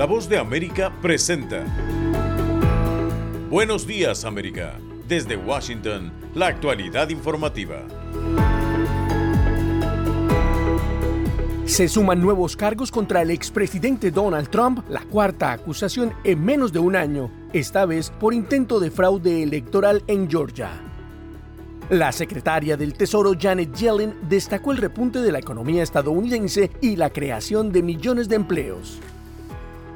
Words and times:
La 0.00 0.06
voz 0.06 0.30
de 0.30 0.38
América 0.38 0.90
presenta. 1.02 1.62
Buenos 3.50 3.86
días 3.86 4.24
América. 4.24 4.78
Desde 5.06 5.36
Washington, 5.36 6.10
la 6.34 6.46
actualidad 6.46 7.10
informativa. 7.10 7.86
Se 11.66 11.86
suman 11.86 12.18
nuevos 12.18 12.56
cargos 12.56 12.90
contra 12.90 13.20
el 13.20 13.30
expresidente 13.30 14.10
Donald 14.10 14.48
Trump, 14.48 14.88
la 14.88 15.02
cuarta 15.02 15.52
acusación 15.52 16.14
en 16.24 16.42
menos 16.42 16.72
de 16.72 16.78
un 16.78 16.96
año, 16.96 17.30
esta 17.52 17.84
vez 17.84 18.08
por 18.08 18.32
intento 18.32 18.80
de 18.80 18.90
fraude 18.90 19.42
electoral 19.42 20.02
en 20.06 20.30
Georgia. 20.30 20.70
La 21.90 22.10
secretaria 22.12 22.78
del 22.78 22.94
Tesoro 22.94 23.34
Janet 23.38 23.74
Yellen 23.74 24.14
destacó 24.30 24.72
el 24.72 24.78
repunte 24.78 25.18
de 25.18 25.30
la 25.30 25.40
economía 25.40 25.82
estadounidense 25.82 26.70
y 26.80 26.96
la 26.96 27.10
creación 27.10 27.70
de 27.70 27.82
millones 27.82 28.30
de 28.30 28.36
empleos. 28.36 28.98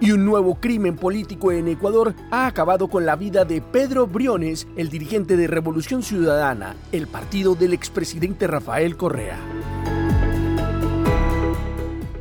Y 0.01 0.11
un 0.11 0.25
nuevo 0.25 0.57
crimen 0.57 0.97
político 0.97 1.53
en 1.53 1.69
Ecuador 1.69 2.15
ha 2.31 2.47
acabado 2.47 2.89
con 2.89 3.07
la 3.07 3.17
vida 3.17 3.45
de 3.45 3.63
Pedro 3.63 4.07
Briones, 4.07 4.67
el 4.77 4.91
dirigente 4.91 5.37
de 5.37 5.47
Revolución 5.47 6.03
Ciudadana, 6.03 6.75
el 6.93 7.07
partido 7.07 7.55
del 7.55 7.73
expresidente 7.73 8.47
Rafael 8.47 8.97
Correa. 8.97 9.39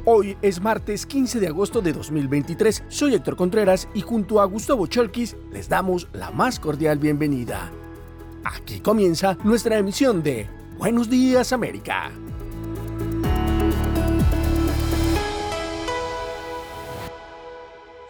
Hoy 0.05 0.37
es 0.41 0.61
martes 0.61 1.05
15 1.05 1.39
de 1.39 1.47
agosto 1.47 1.81
de 1.81 1.93
2023. 1.93 2.83
Soy 2.89 3.15
Héctor 3.15 3.35
Contreras 3.35 3.87
y 3.93 4.01
junto 4.01 4.41
a 4.41 4.45
Gustavo 4.45 4.85
Cholkis 4.87 5.35
les 5.51 5.69
damos 5.69 6.09
la 6.13 6.29
más 6.29 6.59
cordial 6.59 6.99
bienvenida. 6.99 7.71
Aquí 8.43 8.81
comienza 8.81 9.37
nuestra 9.43 9.77
emisión 9.77 10.21
de 10.21 10.47
Buenos 10.77 11.09
Días 11.09 11.53
América. 11.53 12.11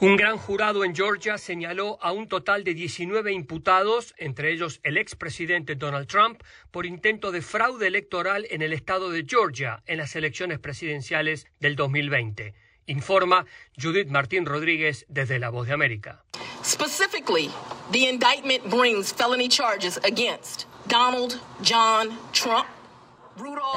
Un 0.03 0.17
gran 0.17 0.38
jurado 0.38 0.83
en 0.83 0.94
Georgia 0.94 1.38
señaló 1.38 1.97
a 2.02 2.11
un 2.11 2.28
total 2.28 2.66
de 2.66 2.73
19 2.73 3.31
imputados, 3.31 4.14
entre 4.17 4.52
ellos 4.52 4.81
el 4.83 4.97
expresidente 4.97 5.75
Donald 5.75 6.08
Trump, 6.08 6.44
por 6.72 6.86
intento 6.86 7.31
de 7.31 7.41
fraude 7.41 7.88
electoral 7.88 8.45
en 8.50 8.61
el 8.61 8.73
estado 8.73 9.11
de 9.11 9.23
Georgia 9.25 9.81
en 9.86 10.00
las 10.00 10.17
elecciones 10.17 10.59
presidenciales 10.59 11.47
del 11.61 11.78
2020. 11.78 12.53
Informa 12.88 13.45
Judith 13.81 14.09
Martín 14.09 14.45
Rodríguez 14.45 15.05
desde 15.08 15.39
La 15.39 15.50
Voz 15.50 15.67
de 15.67 15.73
América. 15.73 16.25
Specifically, 16.66 17.50
the 17.94 18.09
indictment 18.09 18.69
brings 18.69 19.13
felony 19.13 19.47
charges 19.47 19.97
against 20.03 20.67
Donald 20.89 21.39
John 21.61 22.09
Trump 22.33 22.67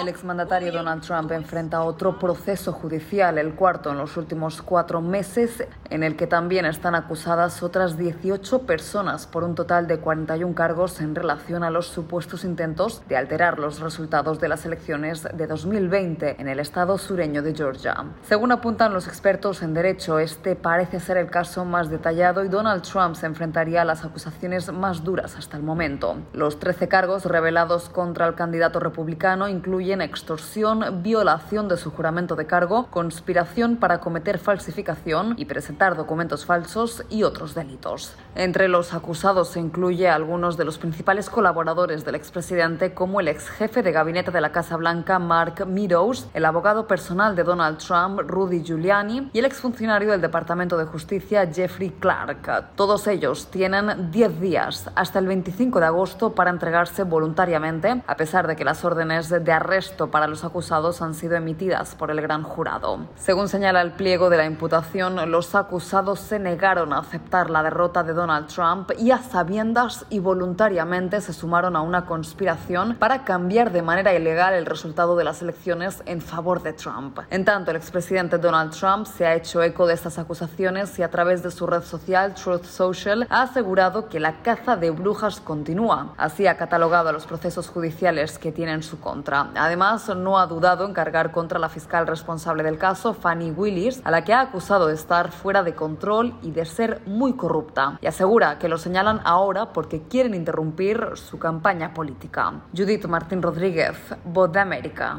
el 0.01 0.09
exmandatario 0.09 0.71
Donald 0.71 1.03
Trump 1.03 1.33
enfrenta 1.33 1.83
otro 1.83 2.19
proceso 2.19 2.73
judicial, 2.73 3.39
el 3.39 3.55
cuarto 3.55 3.91
en 3.91 3.97
los 3.97 4.19
últimos 4.19 4.61
cuatro 4.61 5.01
meses, 5.01 5.67
en 5.89 6.03
el 6.03 6.17
que 6.17 6.27
también 6.27 6.67
están 6.67 6.95
acusadas 6.95 7.63
otras 7.63 7.97
18 7.97 8.67
personas 8.67 9.27
por 9.27 9.43
un 9.43 9.55
total 9.55 9.87
de 9.87 9.99
41 9.99 10.55
cargos 10.55 11.01
en 11.01 11.15
relación 11.15 11.65
a 11.65 11.71
los 11.71 11.87
supuestos 11.87 12.45
intentos 12.45 13.03
de 13.09 13.17
alterar 13.17 13.59
los 13.59 13.81
resultados 13.81 14.39
de 14.39 14.49
las 14.49 14.67
elecciones 14.67 15.23
de 15.23 15.47
2020 15.47 16.37
en 16.39 16.49
el 16.49 16.61
estado 16.61 16.99
sureño 16.99 17.43
de 17.43 17.55
Georgia. 17.55 18.05
Según 18.23 18.53
apuntan 18.53 18.93
los 18.93 19.09
expertos 19.09 19.63
en 19.63 19.73
derecho, 19.73 20.19
este 20.19 20.57
parece 20.57 21.01
ser 21.01 21.17
el 21.17 21.31
caso 21.31 21.65
más 21.65 21.89
detallado 21.89 22.45
y 22.45 22.49
Donald 22.49 22.83
Trump 22.83 23.15
se 23.15 23.25
enfrentaría 23.25 23.83
a 23.83 23.87
las 23.87 24.05
acusaciones 24.05 24.71
más 24.71 25.03
duras 25.03 25.37
hasta 25.37 25.57
el 25.57 25.63
momento. 25.63 26.19
Los 26.35 26.59
13 26.59 26.89
cargos 26.89 27.25
revelados 27.25 27.89
contra 27.89 28.27
el 28.27 28.35
candidato 28.35 28.79
republicano 28.79 29.46
incluyen 29.49 30.01
extorsión, 30.01 31.03
violación 31.03 31.69
de 31.69 31.77
su 31.77 31.91
juramento 31.91 32.37
de 32.37 32.47
cargo, 32.47 32.87
conspiración 32.91 33.77
para 33.77 34.01
cometer 34.01 34.39
falsificación 34.39 35.35
y 35.37 35.45
presentar 35.45 35.97
documentos 35.97 36.45
falsos 36.45 37.05
y 37.09 37.23
otros 37.23 37.55
delitos. 37.55 38.15
Entre 38.35 38.69
los 38.69 38.95
acusados 38.95 39.49
se 39.49 39.61
incluye 39.61 40.09
a 40.09 40.15
algunos 40.15 40.57
de 40.57 40.65
los 40.65 40.79
principales 40.79 41.31
colaboradores 41.31 42.05
del 42.05 42.15
expresidente 42.15 42.95
como 42.95 43.21
el 43.21 43.29
ex 43.29 43.49
jefe 43.49 43.83
de 43.83 43.93
gabinete 43.93 44.31
de 44.31 44.41
la 44.41 44.53
Casa 44.53 44.77
Blanca 44.77 45.19
Mark 45.19 45.67
Meadows, 45.67 46.29
el 46.35 46.45
abogado 46.45 46.87
personal 46.87 47.37
de 47.37 47.45
Donald 47.45 47.79
Trump 47.79 48.21
Rudy 48.21 48.63
Giuliani 48.63 49.31
y 49.33 49.39
el 49.39 49.45
exfuncionario 49.45 50.11
del 50.11 50.21
Departamento 50.21 50.77
de 50.77 50.85
Justicia 50.85 51.47
Jeffrey 51.53 51.91
Clark. 51.91 52.73
Todos 52.77 53.07
ellos 53.07 53.51
tienen 53.51 54.11
10 54.11 54.41
días 54.41 54.91
hasta 54.95 55.19
el 55.19 55.27
25 55.27 55.81
de 55.81 55.87
agosto 55.87 56.35
para 56.35 56.51
entregarse 56.51 57.05
voluntariamente, 57.05 58.03
a 58.07 58.17
pesar 58.17 58.47
de 58.47 58.57
que 58.57 58.65
las 58.65 58.85
órdenes 58.85 59.29
de 59.29 59.36
de 59.41 59.53
arresto 59.53 60.11
para 60.11 60.27
los 60.27 60.45
acusados 60.45 61.03
han 61.03 61.15
sido 61.15 61.37
emitidas 61.37 61.95
por 61.95 62.11
el 62.11 62.21
gran 62.21 62.43
jurado. 62.43 63.07
Según 63.17 63.49
señala 63.49 63.83
el 63.83 63.93
pliego 63.93 64.31
de 64.31 64.37
la 64.37 64.47
imputación, 64.47 65.31
los 65.31 65.55
acusados 65.55 66.21
se 66.21 66.39
negaron 66.39 66.93
a 66.93 66.99
aceptar 66.99 67.51
la 67.51 67.63
derrota 67.63 68.03
de 68.03 68.13
Donald 68.13 68.47
Trump 68.47 68.91
y 68.99 69.11
a 69.11 69.19
sabiendas 69.19 70.07
y 70.11 70.19
voluntariamente 70.19 71.21
se 71.21 71.33
sumaron 71.33 71.77
a 71.77 71.83
una 71.83 72.07
conspiración 72.07 72.97
para 72.99 73.25
cambiar 73.25 73.73
de 73.73 73.83
manera 73.83 74.15
ilegal 74.15 74.55
el 74.55 74.67
resultado 74.67 75.17
de 75.17 75.25
las 75.25 75.43
elecciones 75.43 76.03
en 76.07 76.21
favor 76.21 76.63
de 76.63 76.73
Trump. 76.73 77.19
En 77.31 77.45
tanto, 77.45 77.71
el 77.71 77.77
expresidente 77.77 78.39
Donald 78.39 78.73
Trump 78.73 79.07
se 79.07 79.27
ha 79.27 79.35
hecho 79.35 79.63
eco 79.63 79.87
de 79.87 79.95
estas 79.95 80.19
acusaciones 80.19 80.99
y 80.99 81.03
a 81.03 81.11
través 81.11 81.43
de 81.43 81.51
su 81.51 81.67
red 81.67 81.83
social 81.83 82.35
Truth 82.35 82.65
Social 82.65 83.27
ha 83.31 83.43
asegurado 83.43 84.09
que 84.09 84.21
la 84.21 84.43
caza 84.43 84.77
de 84.77 84.91
brujas 84.91 85.41
continúa. 85.41 86.15
Así 86.17 86.47
ha 86.47 86.57
catalogado 86.57 87.09
a 87.09 87.13
los 87.13 87.27
procesos 87.27 87.69
judiciales 87.69 88.39
que 88.39 88.53
tienen 88.53 88.83
su 88.83 89.01
contra. 89.01 89.26
Además, 89.29 90.09
no 90.17 90.39
ha 90.39 90.47
dudado 90.47 90.87
en 90.87 90.93
cargar 90.93 91.33
contra 91.33 91.59
la 91.59 91.69
fiscal 91.69 92.07
responsable 92.07 92.63
del 92.63 92.79
caso, 92.79 93.15
Fanny 93.15 93.51
Willis, 93.51 94.01
a 94.05 94.11
la 94.11 94.25
que 94.25 94.33
ha 94.33 94.41
acusado 94.41 94.87
de 94.87 94.95
estar 94.95 95.33
fuera 95.33 95.63
de 95.63 95.75
control 95.75 96.35
y 96.43 96.51
de 96.51 96.65
ser 96.65 97.03
muy 97.07 97.35
corrupta. 97.35 97.99
Y 98.01 98.07
asegura 98.07 98.59
que 98.59 98.69
lo 98.69 98.79
señalan 98.79 99.21
ahora 99.25 99.73
porque 99.73 100.03
quieren 100.03 100.35
interrumpir 100.35 101.11
su 101.15 101.39
campaña 101.39 101.93
política. 101.93 102.53
Judith 102.77 103.07
Martín 103.07 103.43
Rodríguez, 103.43 103.97
Voz 104.25 104.53
de 104.53 104.61
América. 104.61 105.19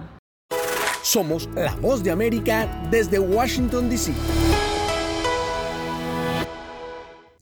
Somos 1.01 1.47
la 1.55 1.73
Voz 1.75 2.03
de 2.03 2.11
América 2.11 2.67
desde 2.89 3.19
Washington, 3.19 3.89
D.C. 3.89 4.13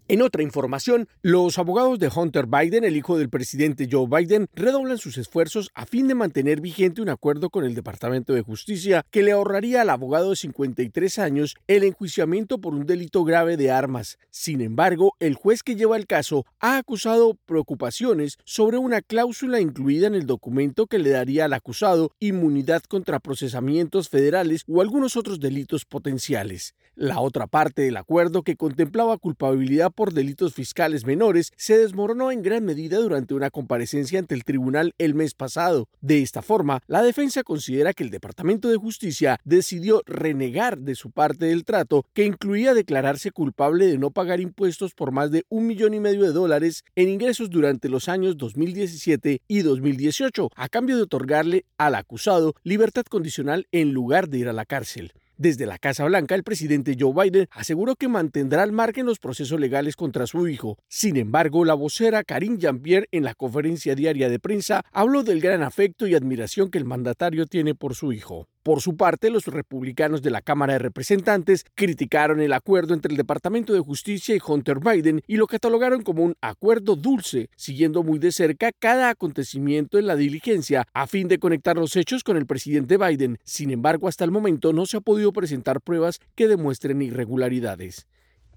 En 0.08 0.22
otra 0.22 0.44
información, 0.44 1.08
los 1.24 1.58
abogados 1.58 1.98
de 1.98 2.12
Hunter 2.16 2.46
Biden, 2.46 2.84
el 2.84 2.96
hijo 2.96 3.18
del 3.18 3.32
presidente 3.32 3.90
Joe 3.92 4.06
Biden, 4.08 4.46
redoblan 4.54 5.00
sus 5.00 5.18
esfuerzos 5.18 5.72
a 5.74 5.88
fin 5.88 6.08
de 6.08 6.14
mantener 6.14 6.62
vigente 6.62 7.02
un 7.02 7.10
acuerdo 7.10 7.50
con 7.50 7.66
el 7.66 7.74
Departamento 7.74 8.32
de 8.32 8.44
Justicia 8.44 9.04
que 9.10 9.24
le 9.24 9.32
ahorraría 9.32 9.82
al 9.82 9.90
abogado 9.90 10.30
de 10.30 10.36
53 10.36 11.18
años 11.18 11.56
el 11.66 11.84
enjuiciamiento 11.84 12.60
por 12.60 12.76
un 12.76 12.86
delito 12.86 13.24
grave 13.24 13.58
de 13.58 13.72
armas. 13.72 14.20
Sin 14.30 14.62
embargo, 14.62 15.16
el 15.20 15.34
juez 15.34 15.64
que 15.64 15.76
lleva 15.76 15.98
el 15.98 16.06
caso 16.06 16.46
ha 16.60 16.78
acusado 16.78 17.36
preocupaciones 17.48 18.38
sobre 18.46 18.78
una 18.78 19.02
cláusula 19.02 19.60
incluida 19.60 20.06
en 20.06 20.14
el 20.14 20.28
documento 20.28 20.86
que 20.86 21.00
le 21.00 21.10
daría 21.10 21.46
al 21.46 21.54
acusado 21.54 22.12
inmunidad 22.20 22.84
contra 22.84 23.20
procesamientos 23.20 24.10
federales 24.10 24.66
o 24.68 24.82
algunos 24.82 25.18
otros 25.18 25.40
delitos 25.40 25.84
potenciales. 25.84 26.76
La 26.98 27.20
otra 27.20 27.46
parte 27.46 27.82
del 27.82 27.98
acuerdo 27.98 28.44
que 28.44 28.56
contemplaba 28.56 29.18
culpabilidad 29.18 29.92
por 29.92 30.14
delitos 30.14 30.54
fiscales 30.54 31.06
menores 31.06 31.52
se 31.58 31.78
desmoronó 31.78 32.32
en 32.32 32.42
gran 32.42 32.64
medida 32.64 33.00
durante 33.00 33.34
una 33.34 33.50
comparecencia 33.50 34.18
ante 34.18 34.34
el 34.34 34.46
tribunal 34.46 34.94
el 34.98 35.14
mes 35.14 35.34
pasado. 35.34 35.90
De 36.00 36.22
esta 36.22 36.42
forma, 36.42 36.82
la 36.88 37.04
defensa 37.04 37.44
considera 37.44 37.92
que 37.92 38.06
el 38.06 38.12
Departamento 38.12 38.70
de 38.70 38.78
Justicia 38.78 39.42
decidió 39.44 40.04
renegar 40.06 40.78
de 40.78 40.96
su 40.96 41.12
parte 41.12 41.48
del 41.48 41.66
trato 41.66 42.06
que 42.14 42.24
incluía 42.24 42.74
declararse 42.74 43.32
culpable 43.32 43.88
de 43.88 43.98
no 43.98 44.12
pagar 44.12 44.40
impuestos 44.40 44.94
por 44.94 45.12
más 45.12 45.32
de 45.32 45.44
un 45.50 45.68
millón 45.68 45.96
y 45.96 46.00
medio 46.00 46.24
de 46.24 46.32
dólares 46.32 46.86
en 46.96 47.10
ingresos 47.10 47.50
durante 47.50 47.90
los 47.90 48.08
años 48.08 48.38
2017 48.38 49.42
y 49.46 49.62
2018, 49.64 50.50
a 50.56 50.70
cambio 50.70 50.96
de 50.96 51.04
otorgarle 51.04 51.66
al 51.78 51.96
acusado 51.96 52.56
libertad 52.64 53.04
condicional 53.04 53.68
en 53.74 53.92
lugar 53.92 54.30
de 54.30 54.38
ir 54.38 54.48
a 54.48 54.54
la 54.54 54.64
cárcel. 54.64 55.12
Desde 55.38 55.66
la 55.66 55.78
Casa 55.78 56.06
Blanca, 56.06 56.34
el 56.34 56.44
presidente 56.44 56.96
Joe 56.98 57.14
Biden 57.14 57.48
aseguró 57.52 57.96
que 57.96 58.08
mantendrá 58.08 58.64
al 58.64 58.72
margen 58.72 59.06
los 59.06 59.20
procesos 59.20 59.60
legales 59.60 59.98
contra 59.98 60.28
su 60.28 60.48
hijo. 60.48 60.78
Sin 60.88 61.18
embargo, 61.18 61.66
la 61.66 61.74
vocera 61.74 62.24
Karine 62.24 62.58
Jean-Pierre 62.58 63.08
en 63.12 63.26
la 63.26 63.36
conferencia 63.36 63.96
diaria 63.96 64.30
de 64.30 64.40
prensa 64.40 64.84
habló 64.94 65.24
del 65.24 65.42
gran 65.42 65.62
afecto 65.62 66.08
y 66.08 66.16
admiración 66.16 66.70
que 66.70 66.78
el 66.78 66.86
mandatario 66.86 67.48
tiene 67.48 67.76
por 67.76 67.96
su 67.96 68.14
hijo. 68.14 68.48
Por 68.66 68.82
su 68.82 68.98
parte, 68.98 69.30
los 69.30 69.46
republicanos 69.46 70.24
de 70.24 70.32
la 70.32 70.42
Cámara 70.42 70.74
de 70.74 70.80
Representantes 70.80 71.66
criticaron 71.76 72.42
el 72.42 72.52
acuerdo 72.52 72.96
entre 72.96 73.12
el 73.12 73.18
Departamento 73.18 73.74
de 73.74 73.80
Justicia 73.80 74.36
y 74.36 74.40
Hunter 74.44 74.80
Biden 74.80 75.22
y 75.28 75.36
lo 75.36 75.46
catalogaron 75.46 76.02
como 76.02 76.24
un 76.24 76.34
acuerdo 76.42 76.96
dulce, 76.96 77.52
siguiendo 77.56 78.02
muy 78.02 78.18
de 78.18 78.32
cerca 78.32 78.72
cada 78.72 79.12
acontecimiento 79.12 80.00
en 80.00 80.08
la 80.08 80.16
diligencia 80.16 80.88
a 80.96 81.06
fin 81.06 81.28
de 81.28 81.38
conectar 81.38 81.76
los 81.76 81.96
hechos 81.96 82.24
con 82.24 82.38
el 82.38 82.48
presidente 82.48 82.98
Biden. 82.98 83.38
Sin 83.44 83.70
embargo, 83.70 84.08
hasta 84.08 84.26
el 84.26 84.32
momento 84.32 84.74
no 84.74 84.88
se 84.88 84.98
ha 84.98 85.02
podido 85.02 85.32
presentar 85.32 85.80
pruebas 85.80 86.20
que 86.34 86.48
demuestren 86.48 87.04
irregularidades. 87.04 88.08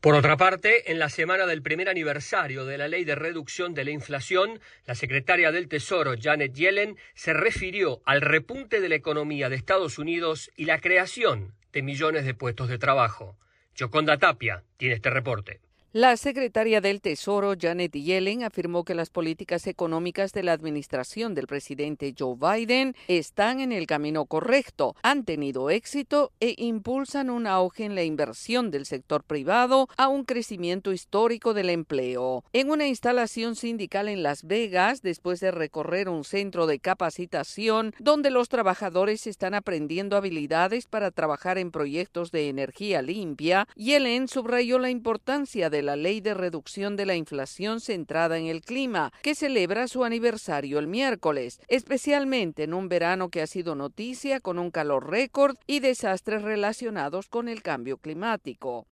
Por 0.01 0.15
otra 0.15 0.37
parte, 0.37 0.93
en 0.93 1.01
la 1.01 1.09
semana 1.09 1.45
del 1.45 1.61
primer 1.61 1.89
aniversario 1.89 2.65
de 2.65 2.79
la 2.79 2.87
ley 2.87 3.05
de 3.05 3.17
reducción 3.17 3.75
de 3.75 3.85
la 3.85 3.91
inflación, 3.91 4.61
la 4.87 4.95
secretaria 4.95 5.51
del 5.51 5.67
Tesoro, 5.69 6.15
Janet 6.17 6.55
Yellen, 6.55 6.97
se 7.15 7.33
refirió 7.33 8.01
al 8.05 8.21
repunte 8.21 8.81
de 8.81 8.89
la 8.89 8.95
economía 8.95 9.49
de 9.49 9.57
Estados 9.57 9.99
Unidos 9.99 10.53
y 10.57 10.67
la 10.67 10.79
creación 10.79 11.53
de 11.73 11.83
millones 11.83 12.25
de 12.25 12.35
puestos 12.35 12.69
de 12.69 12.79
trabajo. 12.79 13.37
Yoconda 13.75 14.19
Tapia 14.19 14.63
tiene 14.77 14.95
este 14.95 15.11
reporte. 15.11 15.61
La 15.95 16.19
secretaria 16.19 16.83
del 16.83 17.01
Tesoro, 17.01 17.55
Janet 17.59 17.93
Yellen, 17.93 18.45
afirmó 18.45 18.85
que 18.85 18.95
las 18.95 19.09
políticas 19.09 19.67
económicas 19.67 20.33
de 20.33 20.43
la 20.43 20.53
administración 20.53 21.35
del 21.35 21.47
presidente 21.47 22.15
Joe 22.17 22.37
Biden 22.37 22.95
están 23.07 23.61
en 23.61 23.73
el 23.73 23.87
camino 23.87 24.27
correcto, 24.27 24.95
han 25.03 25.25
tenido 25.25 25.71
éxito 25.71 26.31
e 26.41 26.55
impulsan 26.59 27.31
un 27.31 27.47
auge 27.47 27.87
en 27.87 27.95
la 27.95 28.03
inversión 28.03 28.71
del 28.71 28.85
sector 28.85 29.25
privado 29.25 29.89
a 29.97 30.09
un 30.09 30.25
crecimiento 30.25 30.93
histórico 30.93 31.55
del 31.55 31.71
empleo. 31.71 32.45
En 32.53 32.71
una 32.71 32.87
instalación 32.87 33.57
sindical 33.57 34.09
en 34.09 34.23
Las 34.23 34.43
Vegas, 34.43 35.01
después 35.01 35.41
de 35.41 35.53
recorrer 35.53 36.11
un 36.11 36.25
centro 36.25 36.67
de 36.67 36.81
capacitación 36.81 37.95
donde 37.99 38.29
los 38.29 38.51
trabajadores 38.51 39.27
están 39.27 39.55
aprendiendo 39.55 40.19
habilidades 40.19 40.85
para 40.85 41.11
trabajar 41.13 41.57
en 41.57 41.71
proyectos 41.71 42.31
de 42.31 42.51
energía 42.51 43.01
limpia, 43.01 43.67
Yellen 43.75 44.29
subrayó 44.29 44.79
la 44.79 44.91
importancia 44.91 45.71
de 45.71 45.78
la 45.83 45.97
Ley 45.97 46.21
de 46.21 46.35
Reducción 46.35 46.97
de 46.97 47.07
la 47.07 47.15
Inflación 47.15 47.81
centrada 47.81 48.39
en 48.39 48.47
el 48.47 48.63
clima, 48.63 49.13
que 49.23 49.35
celebra 49.35 49.89
su 49.89 50.05
aniversario 50.05 50.79
el 50.79 50.87
miércoles, 50.87 51.61
especialmente 51.69 52.65
en 52.65 52.75
un 52.75 52.89
verano 52.89 53.29
que 53.29 53.43
ha 53.43 53.47
sido 53.47 53.75
noticia 53.75 54.41
con 54.41 54.59
un 54.59 54.71
calor 54.71 55.11
récord 55.11 55.57
y 55.67 55.81
desastres 55.81 56.43
relacionados 56.43 57.29
con 57.29 57.49
el 57.49 57.63
cambio 57.63 57.99
climático. 57.99 58.87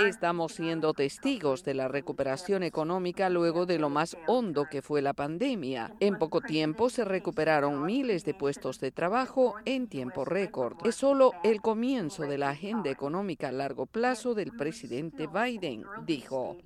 Estamos 0.00 0.52
siendo 0.52 0.92
testigos 0.92 1.62
de 1.64 1.74
la 1.74 1.88
recuperación 1.88 2.62
económica 2.64 3.30
luego 3.30 3.64
de 3.64 3.78
lo 3.78 3.90
más 3.90 4.16
hondo 4.26 4.66
que 4.68 4.82
fue 4.82 5.02
la 5.02 5.12
pandemia. 5.12 5.94
En 6.00 6.18
poco 6.18 6.40
tiempo 6.40 6.90
se 6.90 7.04
recuperaron 7.04 7.84
miles 7.84 8.24
de 8.24 8.34
puestos 8.34 8.80
de 8.80 8.90
trabajo 8.90 9.54
en 9.64 9.86
tiempo 9.86 10.24
récord. 10.24 10.76
Es 10.84 10.96
solo 10.96 11.32
el 11.44 11.60
comienzo 11.60 12.24
de 12.24 12.38
la 12.38 12.50
agenda 12.50 12.90
económica 12.90 13.48
a 13.48 13.52
largo 13.52 13.86
plazo 13.86 14.34
del 14.34 14.52
presidente 14.52 15.28
Biden, 15.28 15.84
dijo. 16.04 16.56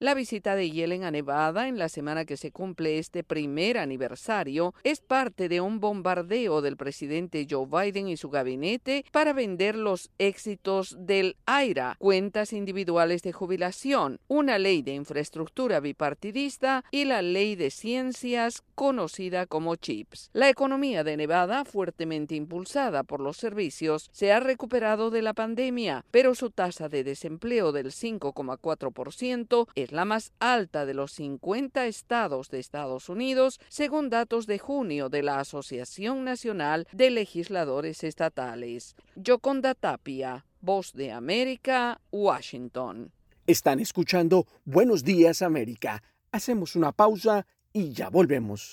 La 0.00 0.14
visita 0.14 0.54
de 0.54 0.70
Yellen 0.70 1.02
a 1.02 1.10
Nevada 1.10 1.66
en 1.66 1.76
la 1.76 1.88
semana 1.88 2.24
que 2.24 2.36
se 2.36 2.52
cumple 2.52 3.00
este 3.00 3.24
primer 3.24 3.78
aniversario 3.78 4.72
es 4.84 5.00
parte 5.00 5.48
de 5.48 5.60
un 5.60 5.80
bombardeo 5.80 6.62
del 6.62 6.76
presidente 6.76 7.48
Joe 7.50 7.66
Biden 7.66 8.06
y 8.06 8.16
su 8.16 8.30
gabinete 8.30 9.04
para 9.10 9.32
vender 9.32 9.74
los 9.74 10.12
éxitos 10.18 10.96
del 11.00 11.36
AIRA, 11.46 11.96
cuentas 11.98 12.52
individuales 12.52 13.22
de 13.22 13.32
jubilación, 13.32 14.20
una 14.28 14.56
ley 14.60 14.82
de 14.82 14.94
infraestructura 14.94 15.80
bipartidista 15.80 16.84
y 16.92 17.04
la 17.04 17.20
ley 17.20 17.56
de 17.56 17.72
ciencias 17.72 18.62
conocida 18.76 19.46
como 19.46 19.74
CHIPS. 19.74 20.30
La 20.32 20.48
economía 20.48 21.02
de 21.02 21.16
Nevada, 21.16 21.64
fuertemente 21.64 22.36
impulsada 22.36 23.02
por 23.02 23.18
los 23.18 23.36
servicios, 23.36 24.10
se 24.12 24.30
ha 24.30 24.38
recuperado 24.38 25.10
de 25.10 25.22
la 25.22 25.34
pandemia, 25.34 26.04
pero 26.12 26.36
su 26.36 26.50
tasa 26.50 26.88
de 26.88 27.02
desempleo 27.02 27.72
del 27.72 27.86
5,4% 27.86 29.66
es 29.74 29.87
la 29.90 30.04
más 30.04 30.32
alta 30.38 30.86
de 30.86 30.94
los 30.94 31.12
50 31.12 31.86
estados 31.86 32.48
de 32.50 32.58
Estados 32.58 33.08
Unidos, 33.08 33.60
según 33.68 34.10
datos 34.10 34.46
de 34.46 34.58
junio 34.58 35.08
de 35.08 35.22
la 35.22 35.40
Asociación 35.40 36.24
Nacional 36.24 36.86
de 36.92 37.10
Legisladores 37.10 38.04
Estatales. 38.04 38.96
Yoconda 39.16 39.74
Tapia, 39.74 40.44
Voz 40.60 40.92
de 40.92 41.12
América, 41.12 42.00
Washington. 42.10 43.12
Están 43.46 43.80
escuchando 43.80 44.46
Buenos 44.64 45.04
Días 45.04 45.42
América. 45.42 46.02
Hacemos 46.32 46.76
una 46.76 46.92
pausa 46.92 47.46
y 47.72 47.92
ya 47.92 48.10
volvemos. 48.10 48.72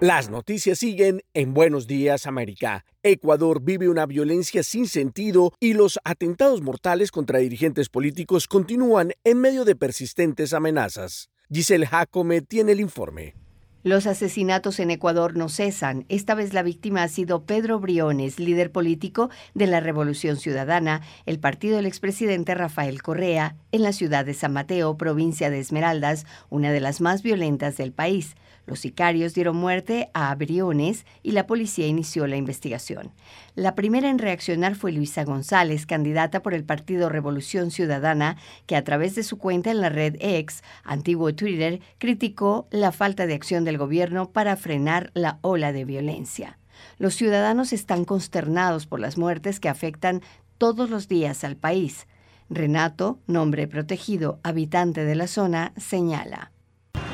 Las 0.00 0.30
noticias 0.30 0.78
siguen 0.78 1.22
en 1.34 1.54
Buenos 1.54 1.88
Días 1.88 2.28
América. 2.28 2.84
Ecuador 3.02 3.60
vive 3.60 3.88
una 3.88 4.06
violencia 4.06 4.62
sin 4.62 4.86
sentido 4.86 5.52
y 5.58 5.72
los 5.72 5.98
atentados 6.04 6.62
mortales 6.62 7.10
contra 7.10 7.40
dirigentes 7.40 7.88
políticos 7.88 8.46
continúan 8.46 9.10
en 9.24 9.40
medio 9.40 9.64
de 9.64 9.74
persistentes 9.74 10.52
amenazas. 10.52 11.30
Giselle 11.52 11.84
Jacome 11.84 12.42
tiene 12.42 12.72
el 12.72 12.80
informe. 12.80 13.34
Los 13.82 14.06
asesinatos 14.06 14.78
en 14.78 14.92
Ecuador 14.92 15.36
no 15.36 15.48
cesan. 15.48 16.04
Esta 16.08 16.36
vez 16.36 16.54
la 16.54 16.62
víctima 16.62 17.02
ha 17.02 17.08
sido 17.08 17.44
Pedro 17.44 17.80
Briones, 17.80 18.38
líder 18.38 18.70
político 18.70 19.30
de 19.54 19.66
la 19.66 19.80
Revolución 19.80 20.36
Ciudadana, 20.36 21.02
el 21.26 21.40
partido 21.40 21.76
del 21.76 21.86
expresidente 21.86 22.54
Rafael 22.54 23.02
Correa, 23.02 23.56
en 23.72 23.82
la 23.82 23.92
ciudad 23.92 24.24
de 24.24 24.34
San 24.34 24.52
Mateo, 24.52 24.96
provincia 24.96 25.50
de 25.50 25.58
Esmeraldas, 25.58 26.24
una 26.50 26.70
de 26.70 26.80
las 26.80 27.00
más 27.00 27.22
violentas 27.22 27.76
del 27.76 27.92
país. 27.92 28.36
Los 28.68 28.80
sicarios 28.80 29.32
dieron 29.32 29.56
muerte 29.56 30.10
a 30.12 30.34
Briones 30.34 31.06
y 31.22 31.30
la 31.30 31.46
policía 31.46 31.86
inició 31.86 32.26
la 32.26 32.36
investigación. 32.36 33.12
La 33.54 33.74
primera 33.74 34.10
en 34.10 34.18
reaccionar 34.18 34.74
fue 34.74 34.92
Luisa 34.92 35.24
González, 35.24 35.86
candidata 35.86 36.42
por 36.42 36.52
el 36.52 36.64
Partido 36.64 37.08
Revolución 37.08 37.70
Ciudadana, 37.70 38.36
que 38.66 38.76
a 38.76 38.84
través 38.84 39.14
de 39.14 39.22
su 39.22 39.38
cuenta 39.38 39.70
en 39.70 39.80
la 39.80 39.88
red 39.88 40.16
X, 40.20 40.62
antiguo 40.84 41.34
Twitter, 41.34 41.80
criticó 41.96 42.68
la 42.70 42.92
falta 42.92 43.26
de 43.26 43.32
acción 43.32 43.64
del 43.64 43.78
gobierno 43.78 44.32
para 44.32 44.54
frenar 44.56 45.12
la 45.14 45.38
ola 45.40 45.72
de 45.72 45.86
violencia. 45.86 46.58
Los 46.98 47.14
ciudadanos 47.14 47.72
están 47.72 48.04
consternados 48.04 48.86
por 48.86 49.00
las 49.00 49.16
muertes 49.16 49.60
que 49.60 49.70
afectan 49.70 50.20
todos 50.58 50.90
los 50.90 51.08
días 51.08 51.42
al 51.42 51.56
país. 51.56 52.06
Renato, 52.50 53.18
nombre 53.26 53.66
protegido, 53.66 54.40
habitante 54.42 55.06
de 55.06 55.14
la 55.14 55.26
zona, 55.26 55.72
señala 55.78 56.52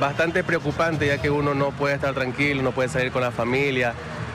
bastante 0.00 0.44
preocupante 0.44 1.06
ya 1.06 1.20
que 1.20 1.30
uno 1.30 1.54
no 1.54 1.70
puede 1.70 1.94
estar 1.94 2.14
tranquilo, 2.14 2.62
no 2.62 2.72
puede 2.72 2.88
salir 2.88 3.12
con 3.12 3.22
la 3.22 3.30
familia 3.30 3.94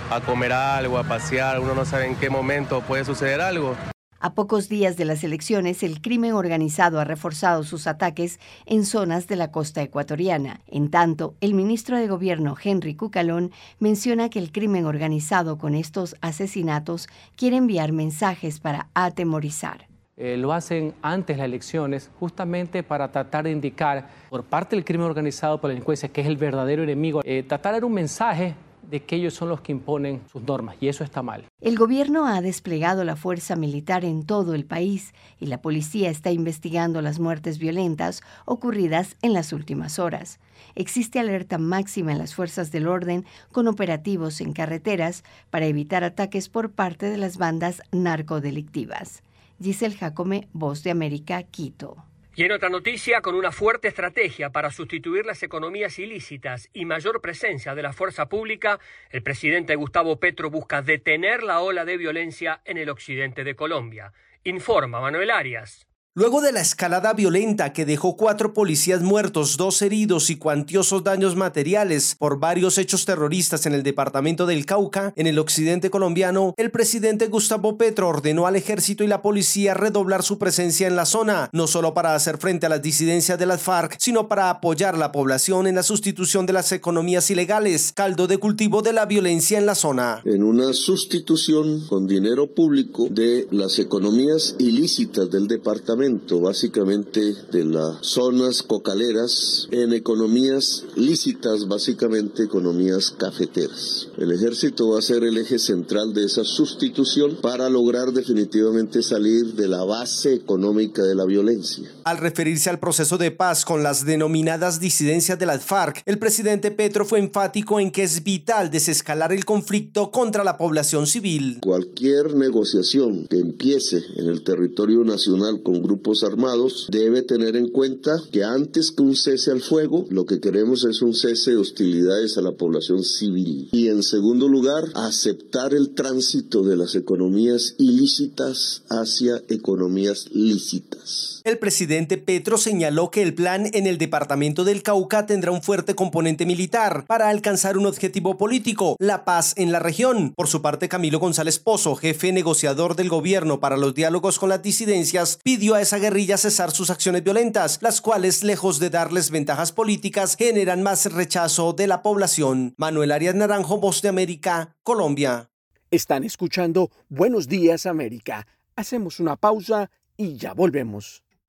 a 0.09 0.21
comer 0.21 0.51
algo, 0.51 0.97
a 0.97 1.03
pasear, 1.03 1.59
uno 1.59 1.75
no 1.75 1.85
sabe 1.85 2.07
en 2.07 2.15
qué 2.15 2.29
momento 2.29 2.81
puede 2.81 3.05
suceder 3.05 3.41
algo. 3.41 3.75
A 4.21 4.33
pocos 4.33 4.67
días 4.67 4.97
de 4.97 5.05
las 5.05 5.23
elecciones, 5.23 5.81
el 5.81 6.01
crimen 6.01 6.33
organizado 6.33 6.99
ha 6.99 7.05
reforzado 7.05 7.63
sus 7.63 7.87
ataques 7.87 8.39
en 8.65 8.83
zonas 8.83 9.27
de 9.27 9.37
la 9.37 9.51
costa 9.51 9.81
ecuatoriana. 9.81 10.59
En 10.67 10.89
tanto, 10.89 11.35
el 11.39 11.53
ministro 11.53 11.97
de 11.97 12.07
Gobierno, 12.07 12.57
Henry 12.61 12.95
Cucalón, 12.95 13.51
menciona 13.79 14.29
que 14.29 14.39
el 14.39 14.51
crimen 14.51 14.85
organizado 14.85 15.57
con 15.57 15.73
estos 15.73 16.17
asesinatos 16.19 17.07
quiere 17.37 17.55
enviar 17.55 17.93
mensajes 17.93 18.59
para 18.59 18.89
atemorizar. 18.93 19.88
Eh, 20.21 20.35
lo 20.35 20.51
hacen 20.51 20.93
antes 21.01 21.37
de 21.37 21.41
las 21.41 21.45
elecciones 21.45 22.11
justamente 22.19 22.83
para 22.83 23.09
tratar 23.09 23.45
de 23.45 23.51
indicar 23.51 24.09
por 24.29 24.43
parte 24.43 24.75
del 24.75 24.83
crimen 24.83 25.07
organizado 25.07 25.61
por 25.61 25.69
la 25.69 25.75
delincuencia 25.75 26.09
que 26.09 26.19
es 26.19 26.27
el 26.27 26.35
verdadero 26.35 26.83
enemigo, 26.83 27.21
eh, 27.23 27.41
tratar 27.41 27.71
de 27.71 27.77
dar 27.77 27.85
un 27.85 27.93
mensaje 27.93 28.53
de 28.81 29.01
que 29.01 29.15
ellos 29.15 29.33
son 29.33 29.47
los 29.47 29.61
que 29.61 29.71
imponen 29.71 30.21
sus 30.29 30.41
normas 30.41 30.75
y 30.81 30.89
eso 30.89 31.05
está 31.05 31.21
mal. 31.21 31.45
El 31.61 31.77
gobierno 31.77 32.25
ha 32.25 32.41
desplegado 32.41 33.05
la 33.05 33.15
fuerza 33.15 33.55
militar 33.55 34.03
en 34.03 34.25
todo 34.25 34.55
el 34.55 34.65
país 34.65 35.13
y 35.39 35.45
la 35.45 35.61
policía 35.61 36.09
está 36.09 36.31
investigando 36.31 37.01
las 37.01 37.19
muertes 37.19 37.57
violentas 37.57 38.21
ocurridas 38.43 39.15
en 39.21 39.31
las 39.31 39.53
últimas 39.53 39.99
horas. 39.99 40.41
Existe 40.75 41.19
alerta 41.19 41.57
máxima 41.57 42.11
en 42.11 42.17
las 42.17 42.35
fuerzas 42.35 42.73
del 42.73 42.89
orden 42.89 43.25
con 43.53 43.69
operativos 43.69 44.41
en 44.41 44.51
carreteras 44.51 45.23
para 45.49 45.67
evitar 45.67 46.03
ataques 46.03 46.49
por 46.49 46.71
parte 46.71 47.09
de 47.09 47.17
las 47.17 47.37
bandas 47.37 47.81
narcodelictivas. 47.93 49.23
Giselle 49.61 49.95
Jacome, 49.95 50.47
Voz 50.53 50.83
de 50.83 50.91
América, 50.91 51.43
Quito. 51.43 52.05
Y 52.35 52.43
en 52.43 52.53
otra 52.53 52.69
noticia, 52.69 53.19
con 53.19 53.35
una 53.35 53.51
fuerte 53.51 53.89
estrategia 53.89 54.49
para 54.49 54.71
sustituir 54.71 55.25
las 55.25 55.43
economías 55.43 55.99
ilícitas 55.99 56.69
y 56.71 56.85
mayor 56.85 57.19
presencia 57.19 57.75
de 57.75 57.81
la 57.81 57.91
fuerza 57.91 58.29
pública, 58.29 58.79
el 59.09 59.21
presidente 59.23 59.75
Gustavo 59.75 60.21
Petro 60.21 60.49
busca 60.49 60.81
detener 60.81 61.43
la 61.43 61.59
ola 61.59 61.83
de 61.83 61.97
violencia 61.97 62.61
en 62.63 62.77
el 62.77 62.89
occidente 62.89 63.43
de 63.43 63.57
Colombia. 63.57 64.13
Informa 64.45 65.01
Manuel 65.01 65.31
Arias. 65.31 65.88
Luego 66.19 66.41
de 66.41 66.51
la 66.51 66.59
escalada 66.59 67.13
violenta 67.13 67.71
que 67.71 67.85
dejó 67.85 68.17
cuatro 68.17 68.53
policías 68.53 69.01
muertos, 69.01 69.55
dos 69.55 69.81
heridos 69.81 70.29
y 70.29 70.35
cuantiosos 70.35 71.05
daños 71.05 71.37
materiales 71.37 72.17
por 72.19 72.39
varios 72.41 72.77
hechos 72.77 73.05
terroristas 73.05 73.65
en 73.65 73.73
el 73.73 73.83
departamento 73.83 74.45
del 74.45 74.65
Cauca, 74.65 75.13
en 75.15 75.27
el 75.27 75.39
occidente 75.39 75.89
colombiano, 75.89 76.53
el 76.57 76.71
presidente 76.71 77.27
Gustavo 77.27 77.77
Petro 77.77 78.09
ordenó 78.09 78.47
al 78.47 78.57
ejército 78.57 79.05
y 79.05 79.07
la 79.07 79.21
policía 79.21 79.73
redoblar 79.75 80.21
su 80.21 80.37
presencia 80.37 80.87
en 80.87 80.97
la 80.97 81.05
zona, 81.05 81.49
no 81.53 81.67
solo 81.67 81.93
para 81.93 82.13
hacer 82.15 82.37
frente 82.37 82.65
a 82.65 82.69
las 82.69 82.81
disidencias 82.81 83.39
de 83.39 83.45
las 83.45 83.61
FARC, 83.61 83.95
sino 83.97 84.27
para 84.27 84.49
apoyar 84.49 84.95
a 84.95 84.97
la 84.97 85.13
población 85.13 85.67
en 85.67 85.75
la 85.75 85.83
sustitución 85.83 86.45
de 86.45 86.51
las 86.51 86.73
economías 86.73 87.31
ilegales, 87.31 87.93
caldo 87.95 88.27
de 88.27 88.39
cultivo 88.39 88.81
de 88.81 88.91
la 88.91 89.05
violencia 89.05 89.57
en 89.57 89.65
la 89.65 89.73
zona. 89.75 90.21
En 90.25 90.43
una 90.43 90.73
sustitución 90.73 91.87
con 91.87 92.07
dinero 92.07 92.53
público 92.53 93.07
de 93.09 93.47
las 93.51 93.79
economías 93.79 94.57
ilícitas 94.59 95.31
del 95.31 95.47
departamento 95.47 96.08
básicamente 96.41 97.35
de 97.51 97.65
las 97.65 97.97
zonas 98.01 98.63
cocaleras 98.63 99.67
en 99.71 99.93
economías 99.93 100.85
lícitas, 100.95 101.67
básicamente 101.67 102.43
economías 102.43 103.11
cafeteras. 103.11 104.07
El 104.17 104.31
ejército 104.31 104.89
va 104.89 104.99
a 104.99 105.03
ser 105.03 105.23
el 105.23 105.37
eje 105.37 105.59
central 105.59 106.13
de 106.13 106.25
esa 106.25 106.43
sustitución 106.43 107.37
para 107.41 107.69
lograr 107.69 108.11
definitivamente 108.11 109.03
salir 109.03 109.53
de 109.53 109.67
la 109.67 109.83
base 109.83 110.33
económica 110.33 111.03
de 111.03 111.15
la 111.15 111.25
violencia. 111.25 111.89
Al 112.03 112.17
referirse 112.17 112.69
al 112.69 112.79
proceso 112.79 113.17
de 113.17 113.31
paz 113.31 113.65
con 113.65 113.83
las 113.83 114.05
denominadas 114.05 114.79
disidencias 114.79 115.37
de 115.37 115.45
las 115.45 115.63
FARC, 115.63 116.01
el 116.05 116.17
presidente 116.17 116.71
Petro 116.71 117.05
fue 117.05 117.19
enfático 117.19 117.79
en 117.79 117.91
que 117.91 118.03
es 118.03 118.23
vital 118.23 118.71
desescalar 118.71 119.31
el 119.31 119.45
conflicto 119.45 120.11
contra 120.11 120.43
la 120.43 120.57
población 120.57 121.05
civil. 121.05 121.59
Cualquier 121.61 122.35
negociación 122.35 123.27
que 123.29 123.37
empiece 123.37 124.01
en 124.15 124.27
el 124.27 124.43
territorio 124.43 125.03
nacional 125.03 125.61
con 125.63 125.81
grupos 125.99 126.23
armados 126.23 126.87
debe 126.89 127.23
tener 127.23 127.57
en 127.57 127.67
cuenta 127.67 128.23
que 128.31 128.45
antes 128.45 128.91
que 128.91 129.03
un 129.03 129.17
cese 129.17 129.51
al 129.51 129.61
fuego, 129.61 130.05
lo 130.09 130.25
que 130.25 130.39
queremos 130.39 130.85
es 130.85 131.01
un 131.01 131.13
cese 131.13 131.51
de 131.51 131.57
hostilidades 131.57 132.37
a 132.37 132.41
la 132.41 132.53
población 132.53 133.03
civil. 133.03 133.67
Y 133.73 133.89
en 133.89 134.01
segundo 134.01 134.47
lugar, 134.47 134.85
aceptar 134.95 135.73
el 135.73 135.89
tránsito 135.89 136.63
de 136.63 136.77
las 136.77 136.95
economías 136.95 137.75
ilícitas 137.77 138.83
hacia 138.89 139.43
economías 139.49 140.27
lícitas. 140.31 141.38
El 141.49 141.57
presidente 141.57 142.19
Petro 142.19 142.59
señaló 142.59 143.09
que 143.09 143.23
el 143.23 143.33
plan 143.33 143.71
en 143.73 143.87
el 143.87 143.97
departamento 143.97 144.63
del 144.63 144.83
Cauca 144.83 145.25
tendrá 145.25 145.49
un 145.49 145.63
fuerte 145.63 145.95
componente 145.95 146.45
militar 146.45 147.05
para 147.07 147.27
alcanzar 147.27 147.75
un 147.75 147.87
objetivo 147.87 148.37
político, 148.37 148.95
la 148.99 149.25
paz 149.25 149.55
en 149.57 149.71
la 149.71 149.79
región. 149.79 150.35
Por 150.35 150.47
su 150.47 150.61
parte, 150.61 150.87
Camilo 150.87 151.17
González 151.17 151.57
Pozo, 151.57 151.95
jefe 151.95 152.31
negociador 152.31 152.95
del 152.95 153.09
gobierno 153.09 153.59
para 153.59 153.77
los 153.77 153.95
diálogos 153.95 154.37
con 154.37 154.49
las 154.49 154.61
disidencias, 154.61 155.39
pidió 155.43 155.73
a 155.73 155.81
esa 155.81 155.97
guerrilla 155.97 156.37
cesar 156.37 156.69
sus 156.69 156.91
acciones 156.91 157.23
violentas, 157.23 157.79
las 157.81 157.99
cuales, 157.99 158.43
lejos 158.43 158.77
de 158.77 158.91
darles 158.91 159.31
ventajas 159.31 159.71
políticas, 159.71 160.35
generan 160.35 160.83
más 160.83 161.11
rechazo 161.11 161.73
de 161.73 161.87
la 161.87 162.03
población. 162.03 162.75
Manuel 162.77 163.11
Arias 163.11 163.33
Naranjo, 163.33 163.79
Voz 163.79 164.03
de 164.03 164.09
América, 164.09 164.75
Colombia. 164.83 165.49
Están 165.89 166.23
escuchando 166.23 166.91
Buenos 167.07 167.47
Días 167.47 167.87
América. 167.87 168.45
Hacemos 168.75 169.19
una 169.19 169.35
pausa 169.35 169.89
y 170.15 170.37
ya 170.37 170.53
volvemos. 170.53 171.23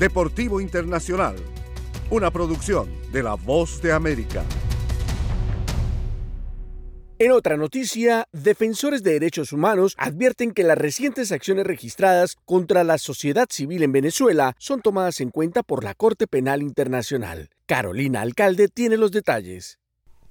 Deportivo 0.00 0.62
Internacional, 0.62 1.36
una 2.08 2.30
producción 2.30 2.88
de 3.12 3.22
La 3.22 3.34
Voz 3.34 3.82
de 3.82 3.92
América. 3.92 4.42
En 7.18 7.32
otra 7.32 7.58
noticia, 7.58 8.26
defensores 8.32 9.02
de 9.02 9.12
derechos 9.12 9.52
humanos 9.52 9.94
advierten 9.98 10.52
que 10.52 10.62
las 10.62 10.78
recientes 10.78 11.32
acciones 11.32 11.66
registradas 11.66 12.38
contra 12.46 12.82
la 12.82 12.96
sociedad 12.96 13.48
civil 13.50 13.82
en 13.82 13.92
Venezuela 13.92 14.54
son 14.58 14.80
tomadas 14.80 15.20
en 15.20 15.28
cuenta 15.28 15.62
por 15.62 15.84
la 15.84 15.92
Corte 15.92 16.26
Penal 16.26 16.62
Internacional. 16.62 17.50
Carolina 17.66 18.22
Alcalde 18.22 18.68
tiene 18.68 18.96
los 18.96 19.12
detalles. 19.12 19.79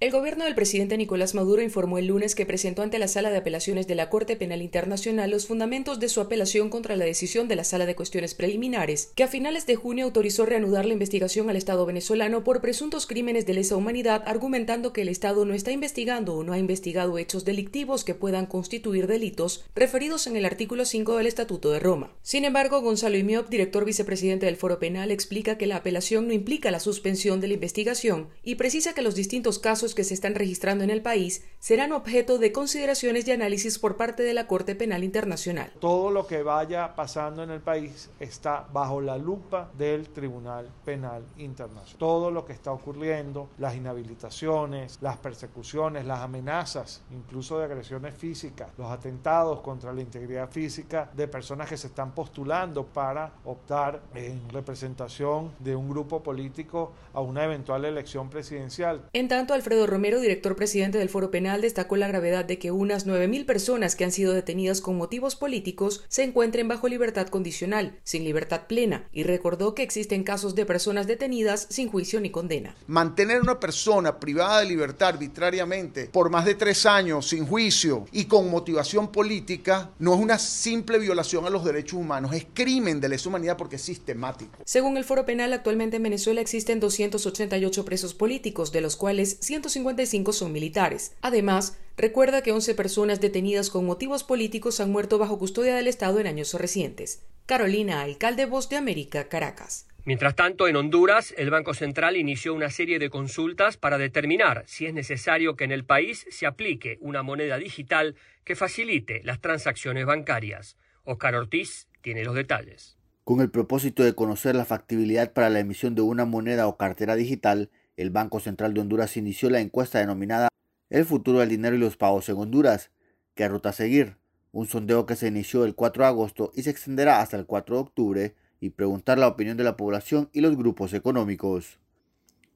El 0.01 0.12
gobierno 0.12 0.46
del 0.46 0.56
presidente 0.56 0.96
Nicolás 0.96 1.36
Maduro 1.36 1.62
informó 1.62 1.98
el 1.98 2.08
lunes 2.08 2.34
que 2.34 2.46
presentó 2.46 2.84
ante 2.84 3.00
la 3.00 3.10
Sala 3.10 3.32
de 3.32 3.38
Apelaciones 3.39 3.86
de 3.86 3.96
la 3.96 4.10
Corte 4.10 4.38
Penal 4.38 4.62
Internacional 4.62 5.29
los 5.29 5.46
fundamentos 5.46 6.00
de 6.00 6.08
su 6.08 6.22
apelación 6.22 6.70
contra 6.70 6.96
la 6.96 7.03
decisión 7.03 7.50
de 7.50 7.58
la 7.58 7.65
Sala 7.65 7.86
de 7.86 7.98
Cuestiones 7.98 8.34
Preliminares, 8.34 9.12
que 9.13 9.25
a 9.25 9.27
finales 9.27 9.65
de 9.65 9.75
junio 9.75 10.06
autorizó 10.06 10.46
reanudar 10.46 10.86
la 10.86 10.94
investigación 10.94 11.50
al 11.50 11.58
Estado 11.58 11.86
venezolano 11.86 12.46
por 12.46 12.62
presuntos 12.62 13.08
crímenes 13.08 13.46
de 13.46 13.56
lesa 13.56 13.75
humanidad, 13.75 14.24
argumentando 14.25 14.94
que 14.94 15.01
el 15.01 15.10
Estado 15.10 15.44
no 15.44 15.53
está 15.53 15.74
investigando 15.74 16.36
o 16.36 16.46
no 16.46 16.53
ha 16.53 16.60
investigado 16.60 17.18
hechos 17.18 17.44
delictivos 17.44 18.06
que 18.06 18.15
puedan 18.15 18.46
constituir 18.46 19.06
delitos 19.06 19.65
referidos 19.75 20.27
en 20.27 20.38
el 20.38 20.46
artículo 20.46 20.86
5 20.86 21.18
del 21.18 21.27
Estatuto 21.27 21.72
de 21.72 21.79
Roma. 21.82 22.13
Sin 22.24 22.46
embargo, 22.46 22.79
Gonzalo 22.79 23.18
Imiop, 23.18 23.50
director 23.50 23.84
vicepresidente 23.84 24.46
del 24.46 24.56
Foro 24.56 24.79
Penal, 24.79 25.12
explica 25.12 25.58
que 25.58 25.68
la 25.68 25.75
apelación 25.75 26.25
no 26.25 26.34
implica 26.34 26.72
la 26.72 26.79
suspensión 26.79 27.41
de 27.41 27.50
la 27.50 27.56
investigación 27.56 28.29
y 28.44 28.56
precisa 28.56 28.94
que 28.94 29.01
los 29.01 29.15
distintos 29.15 29.60
casos 29.60 29.88
casos 29.89 29.96
que 29.96 30.03
se 30.03 30.13
están 30.13 30.36
registrando 30.36 30.84
en 30.84 30.89
el 30.89 31.01
país 31.01 31.43
serán 31.60 31.91
objeto 31.91 32.38
de 32.38 32.51
consideraciones 32.51 33.27
y 33.27 33.31
análisis 33.31 33.79
por 33.79 33.98
parte 33.98 34.24
de 34.24 34.34
la 34.34 34.48
Corte 34.48 34.75
Penal 34.75 35.03
Internacional. 35.03 35.72
Todo 35.79 36.10
lo 36.10 36.25
que 36.25 36.41
vaya 36.41 36.96
pasando 36.96 37.43
en 37.43 37.50
el 37.50 37.60
país 37.60 38.10
está 38.19 38.65
bajo 38.72 39.01
la 39.01 39.17
lupa 39.17 39.69
del 39.77 40.10
Tribunal 40.10 40.69
Penal 40.86 41.24
Internacional. 41.38 41.98
Todo 41.98 42.31
lo 42.31 42.46
que 42.46 42.53
está 42.53 42.72
ocurriendo, 42.72 43.50
las 43.58 43.75
inhabilitaciones, 43.75 44.98
las 45.01 45.17
persecuciones, 45.17 46.05
las 46.05 46.19
amenazas, 46.19 47.01
incluso 47.12 47.60
de 47.60 47.65
agresiones 47.65 48.15
físicas, 48.15 48.69
los 48.77 48.89
atentados 48.89 49.60
contra 49.60 49.91
la 49.91 50.01
integridad 50.01 50.50
física 50.50 51.10
de 51.13 51.27
personas 51.27 51.67
que 51.67 51.77
se 51.77 51.88
están 51.88 52.13
postulando 52.13 52.86
para 52.86 53.34
optar 53.43 54.01
en 54.15 54.50
representación 54.50 55.51
de 55.60 55.75
un 55.75 55.89
grupo 55.89 56.24
político 56.24 56.93
a 57.13 57.22
una 57.22 57.43
eventual 57.43 57.84
elección 57.84 58.29
presidencial. 58.29 59.10
En 59.12 59.27
tanto, 59.27 59.53
Alfredo 59.53 59.79
Romero, 59.88 60.20
director 60.20 60.56
presidente 60.56 60.98
del 60.98 61.10
Foro 61.10 61.32
Penal, 61.32 61.62
destacó 61.62 61.96
la 61.96 62.08
gravedad 62.08 62.46
de 62.46 62.60
que 62.60 62.72
unas 62.72 63.08
9.000 63.08 63.46
personas 63.46 63.96
que 63.96 64.04
han 64.04 64.12
sido 64.12 64.34
detenidas 64.34 64.82
con 64.82 64.98
motivos 64.98 65.36
políticos 65.36 66.04
se 66.08 66.24
encuentren 66.24 66.68
bajo 66.68 66.88
libertad 66.88 67.28
condicional, 67.28 68.00
sin 68.04 68.24
libertad 68.24 68.68
plena, 68.68 69.08
y 69.12 69.24
recordó 69.24 69.76
que 69.76 69.84
existen 69.84 70.24
casos 70.24 70.56
de 70.56 70.66
personas 70.66 71.08
detenidas 71.08 71.68
sin 71.70 71.90
juicio 71.90 72.20
ni 72.20 72.30
condena. 72.30 72.76
Mantener 72.88 73.42
una 73.42 73.60
persona 73.60 74.20
privada 74.20 74.60
de 74.60 74.66
libertad 74.68 75.10
arbitrariamente 75.10 76.06
por 76.06 76.30
más 76.30 76.46
de 76.46 76.56
tres 76.56 76.86
años 76.86 77.28
sin 77.28 77.46
juicio 77.46 78.06
y 78.12 78.26
con 78.26 78.50
motivación 78.50 79.12
política 79.12 79.92
no 80.00 80.14
es 80.14 80.20
una 80.20 80.40
simple 80.40 81.00
violación 81.00 81.46
a 81.46 81.50
los 81.50 81.66
derechos 81.66 82.00
humanos, 82.00 82.34
es 82.34 82.46
crimen 82.54 83.00
de 83.00 83.10
lesa 83.10 83.30
humanidad 83.30 83.58
porque 83.58 83.78
es 83.78 83.82
sistemático. 83.82 84.60
Según 84.66 84.98
el 84.98 85.04
Foro 85.04 85.26
Penal, 85.26 85.54
actualmente 85.54 85.98
en 85.98 86.04
Venezuela 86.04 86.42
existen 86.42 86.80
288 86.80 87.86
presos 87.86 88.14
políticos, 88.14 88.72
de 88.72 88.82
los 88.82 88.96
cuales 88.96 89.38
155 89.70 90.34
son 90.34 90.52
militares. 90.52 91.16
Además, 91.22 91.80
recuerda 91.96 92.42
que 92.42 92.52
11 92.52 92.76
personas 92.76 93.22
detenidas 93.22 93.70
con 93.70 93.86
motivos 93.86 94.24
políticos 94.24 94.80
han 94.80 94.92
muerto 94.92 95.18
bajo 95.18 95.38
custodia 95.38 95.76
del 95.76 95.88
Estado 95.88 96.20
en 96.20 96.28
años 96.28 96.54
recientes. 96.56 97.22
Carolina, 97.46 98.02
alcalde 98.02 98.46
Voz 98.46 98.70
de 98.70 98.78
América, 98.78 99.30
Caracas. 99.30 99.88
Mientras 100.06 100.36
tanto, 100.36 100.68
en 100.68 100.76
Honduras, 100.76 101.34
el 101.38 101.50
Banco 101.50 101.74
Central 101.74 102.18
inició 102.18 102.54
una 102.54 102.70
serie 102.70 103.00
de 103.00 103.10
consultas 103.10 103.78
para 103.78 103.98
determinar 103.98 104.64
si 104.66 104.86
es 104.86 104.94
necesario 104.94 105.56
que 105.56 105.66
en 105.66 105.72
el 105.72 105.86
país 105.86 106.26
se 106.30 106.48
aplique 106.48 106.98
una 107.02 107.22
moneda 107.22 107.58
digital 107.58 108.16
que 108.44 108.56
facilite 108.56 109.22
las 109.24 109.40
transacciones 109.40 110.06
bancarias. 110.06 110.78
Oscar 111.04 111.36
Ortiz 111.36 111.88
tiene 112.02 112.24
los 112.24 112.34
detalles. 112.34 112.98
Con 113.24 113.42
el 113.42 113.52
propósito 113.52 114.04
de 114.04 114.16
conocer 114.16 114.56
la 114.56 114.66
factibilidad 114.66 115.34
para 115.34 115.50
la 115.50 115.60
emisión 115.60 115.94
de 115.94 116.02
una 116.02 116.26
moneda 116.26 116.66
o 116.68 116.78
cartera 116.78 117.16
digital, 117.16 117.70
el 118.00 118.12
Banco 118.12 118.39
Central 118.39 118.74
de 118.74 118.79
Honduras 118.79 119.18
inició 119.18 119.50
la 119.50 119.60
encuesta 119.60 120.00
denominada 120.00 120.48
El 120.89 121.03
futuro 121.03 121.39
del 121.39 121.50
dinero 121.50 121.75
y 121.75 121.79
los 121.79 121.98
pagos 121.98 122.29
en 122.29 122.38
Honduras. 122.38 122.91
¿Qué 123.36 123.46
ruta 123.50 123.74
seguir? 123.74 124.15
Un 124.53 124.68
sondeo 124.68 125.06
que 125.06 125.18
se 125.18 125.27
inició 125.27 125.65
el 125.65 125.75
4 125.75 126.03
de 126.03 126.08
agosto 126.08 126.51
y 126.56 126.62
se 126.62 126.70
extenderá 126.70 127.20
hasta 127.20 127.36
el 127.36 127.46
4 127.46 127.75
de 127.75 127.82
octubre 127.82 128.36
y 128.62 128.70
preguntar 128.70 129.18
la 129.20 129.27
opinión 129.27 129.58
de 129.58 129.65
la 129.65 129.75
población 129.75 130.29
y 130.32 130.39
los 130.39 130.56
grupos 130.56 130.94
económicos. 130.94 131.77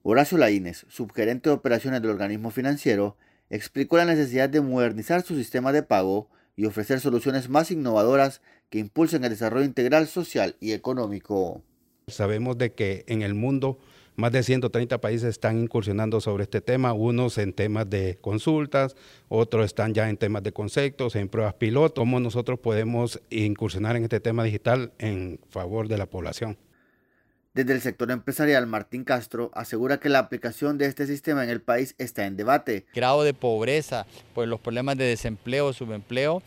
Horacio 0.02 0.38
Laínez, 0.38 0.86
subgerente 0.88 1.50
de 1.50 1.56
operaciones 1.56 2.02
del 2.02 2.12
organismo 2.12 2.50
financiero, 2.50 3.18
explicó 3.50 3.98
la 3.98 4.06
necesidad 4.06 4.48
de 4.48 4.62
modernizar 4.62 5.24
su 5.24 5.36
sistema 5.36 5.74
de 5.74 5.84
pago 5.84 6.30
y 6.56 6.66
ofrecer 6.68 7.02
soluciones 7.02 7.50
más 7.50 7.70
innovadoras 7.70 8.42
que 8.70 8.80
impulsen 8.80 9.26
el 9.26 9.32
desarrollo 9.32 9.66
integral 9.66 10.08
social 10.08 10.56
y 10.62 10.72
económico. 10.72 11.62
Sabemos 12.08 12.58
de 12.58 12.74
que 12.74 13.04
en 13.08 13.22
el 13.22 13.34
mundo 13.34 13.78
más 14.16 14.32
de 14.32 14.44
130 14.44 15.00
países 15.00 15.30
están 15.30 15.60
incursionando 15.60 16.22
sobre 16.22 16.44
este 16.44 16.62
tema, 16.62 16.94
unos 16.94 17.38
en 17.38 17.54
temas 17.54 17.90
de 17.90 18.18
consultas, 18.22 18.96
otros 19.28 19.66
están 19.66 19.94
ya 19.94 20.10
en 20.10 20.18
temas 20.18 20.44
de 20.44 20.52
conceptos, 20.52 21.16
en 21.16 21.30
pruebas 21.30 21.56
piloto. 21.56 22.02
¿Cómo 22.02 22.20
nosotros 22.20 22.60
podemos 22.60 23.22
incursionar 23.30 23.96
en 23.96 24.04
este 24.04 24.20
tema 24.20 24.44
digital 24.44 24.92
en 25.00 25.40
favor 25.50 25.88
de 25.88 25.98
la 25.98 26.06
población? 26.06 26.58
Desde 27.54 27.74
el 27.74 27.82
sector 27.82 28.10
empresarial, 28.10 28.66
Martín 28.66 29.04
Castro 29.04 29.52
asegura 29.54 30.00
que 30.00 30.10
la 30.10 30.18
aplicación 30.18 30.80
de 30.80 30.88
este 30.88 31.06
sistema 31.06 31.44
en 31.44 31.52
el 31.52 31.62
país 31.62 31.94
está 32.00 32.26
en 32.26 32.36
debate. 32.36 32.88
Grado 32.96 33.24
de 33.24 33.36
pobreza, 33.36 34.08
pues 34.34 34.50
los 34.50 34.60
problemas 34.60 34.98
de 34.98 35.06
desempleo, 35.06 35.72
subempleo 35.72 36.42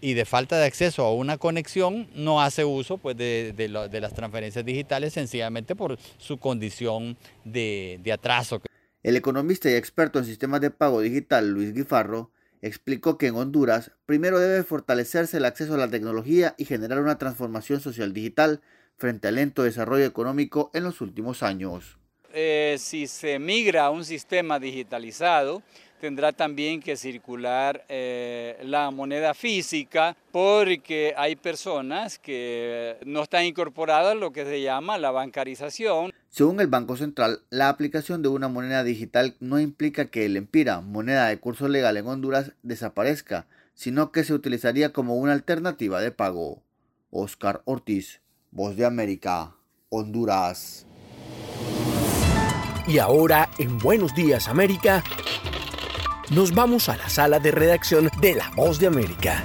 y 0.00 0.14
de 0.14 0.24
falta 0.24 0.58
de 0.58 0.66
acceso 0.66 1.04
a 1.04 1.14
una 1.14 1.38
conexión 1.38 2.08
no 2.14 2.40
hace 2.40 2.64
uso 2.64 2.98
pues, 2.98 3.16
de, 3.16 3.54
las 4.00 4.14
transferencias 4.14 4.64
digitales 4.64 5.12
sencillamente 5.12 5.74
por 5.74 5.98
su 6.18 6.38
condición 6.38 7.16
de, 7.44 8.00
de 8.02 8.12
atraso. 8.12 8.62
El 9.02 9.16
economista 9.16 9.70
y 9.70 9.74
experto 9.74 10.18
en 10.18 10.24
sistemas 10.24 10.60
de 10.60 10.70
pago 10.70 11.00
digital 11.00 11.50
Luis 11.50 11.72
Guifarro 11.72 12.30
explicó 12.62 13.18
que 13.18 13.28
en 13.28 13.36
Honduras 13.36 13.92
primero 14.06 14.38
debe 14.38 14.62
fortalecerse 14.64 15.36
el 15.36 15.44
acceso 15.44 15.74
a 15.74 15.78
la 15.78 15.88
tecnología 15.88 16.54
y 16.58 16.64
generar 16.64 17.00
una 17.00 17.18
transformación 17.18 17.80
social 17.80 18.12
digital 18.12 18.60
frente 18.96 19.28
al 19.28 19.36
lento 19.36 19.62
desarrollo 19.62 20.04
económico 20.04 20.70
en 20.74 20.84
los 20.84 21.00
últimos 21.00 21.42
años. 21.42 21.98
Eh, 22.34 22.76
si 22.78 23.06
se 23.06 23.38
migra 23.38 23.86
a 23.86 23.90
un 23.90 24.04
sistema 24.04 24.58
digitalizado, 24.58 25.62
tendrá 25.98 26.32
también 26.32 26.80
que 26.80 26.96
circular 26.96 27.84
eh, 27.88 28.58
la 28.64 28.90
moneda 28.90 29.34
física 29.34 30.16
porque 30.32 31.14
hay 31.16 31.36
personas 31.36 32.18
que 32.18 32.96
no 33.04 33.22
están 33.22 33.44
incorporadas 33.44 34.12
a 34.12 34.14
lo 34.14 34.32
que 34.32 34.44
se 34.44 34.62
llama 34.62 34.98
la 34.98 35.10
bancarización. 35.10 36.12
Según 36.30 36.60
el 36.60 36.66
Banco 36.68 36.96
Central, 36.96 37.40
la 37.50 37.68
aplicación 37.68 38.22
de 38.22 38.28
una 38.28 38.48
moneda 38.48 38.84
digital 38.84 39.36
no 39.40 39.58
implica 39.58 40.06
que 40.06 40.26
el 40.26 40.36
empira, 40.36 40.80
moneda 40.80 41.28
de 41.28 41.38
curso 41.38 41.68
legal 41.68 41.96
en 41.96 42.06
Honduras, 42.06 42.52
desaparezca, 42.62 43.46
sino 43.74 44.12
que 44.12 44.24
se 44.24 44.34
utilizaría 44.34 44.92
como 44.92 45.16
una 45.16 45.32
alternativa 45.32 46.00
de 46.00 46.10
pago. 46.10 46.62
Oscar 47.10 47.62
Ortiz, 47.64 48.20
Voz 48.50 48.76
de 48.76 48.84
América, 48.84 49.56
Honduras. 49.88 50.86
Y 52.88 52.98
ahora, 52.98 53.50
en 53.58 53.78
Buenos 53.78 54.14
Días 54.14 54.48
América, 54.48 55.04
nos 56.30 56.54
vamos 56.54 56.88
a 56.88 56.96
la 56.96 57.08
sala 57.08 57.38
de 57.38 57.50
redacción 57.50 58.10
de 58.20 58.34
La 58.34 58.50
Voz 58.54 58.78
de 58.78 58.86
América. 58.86 59.42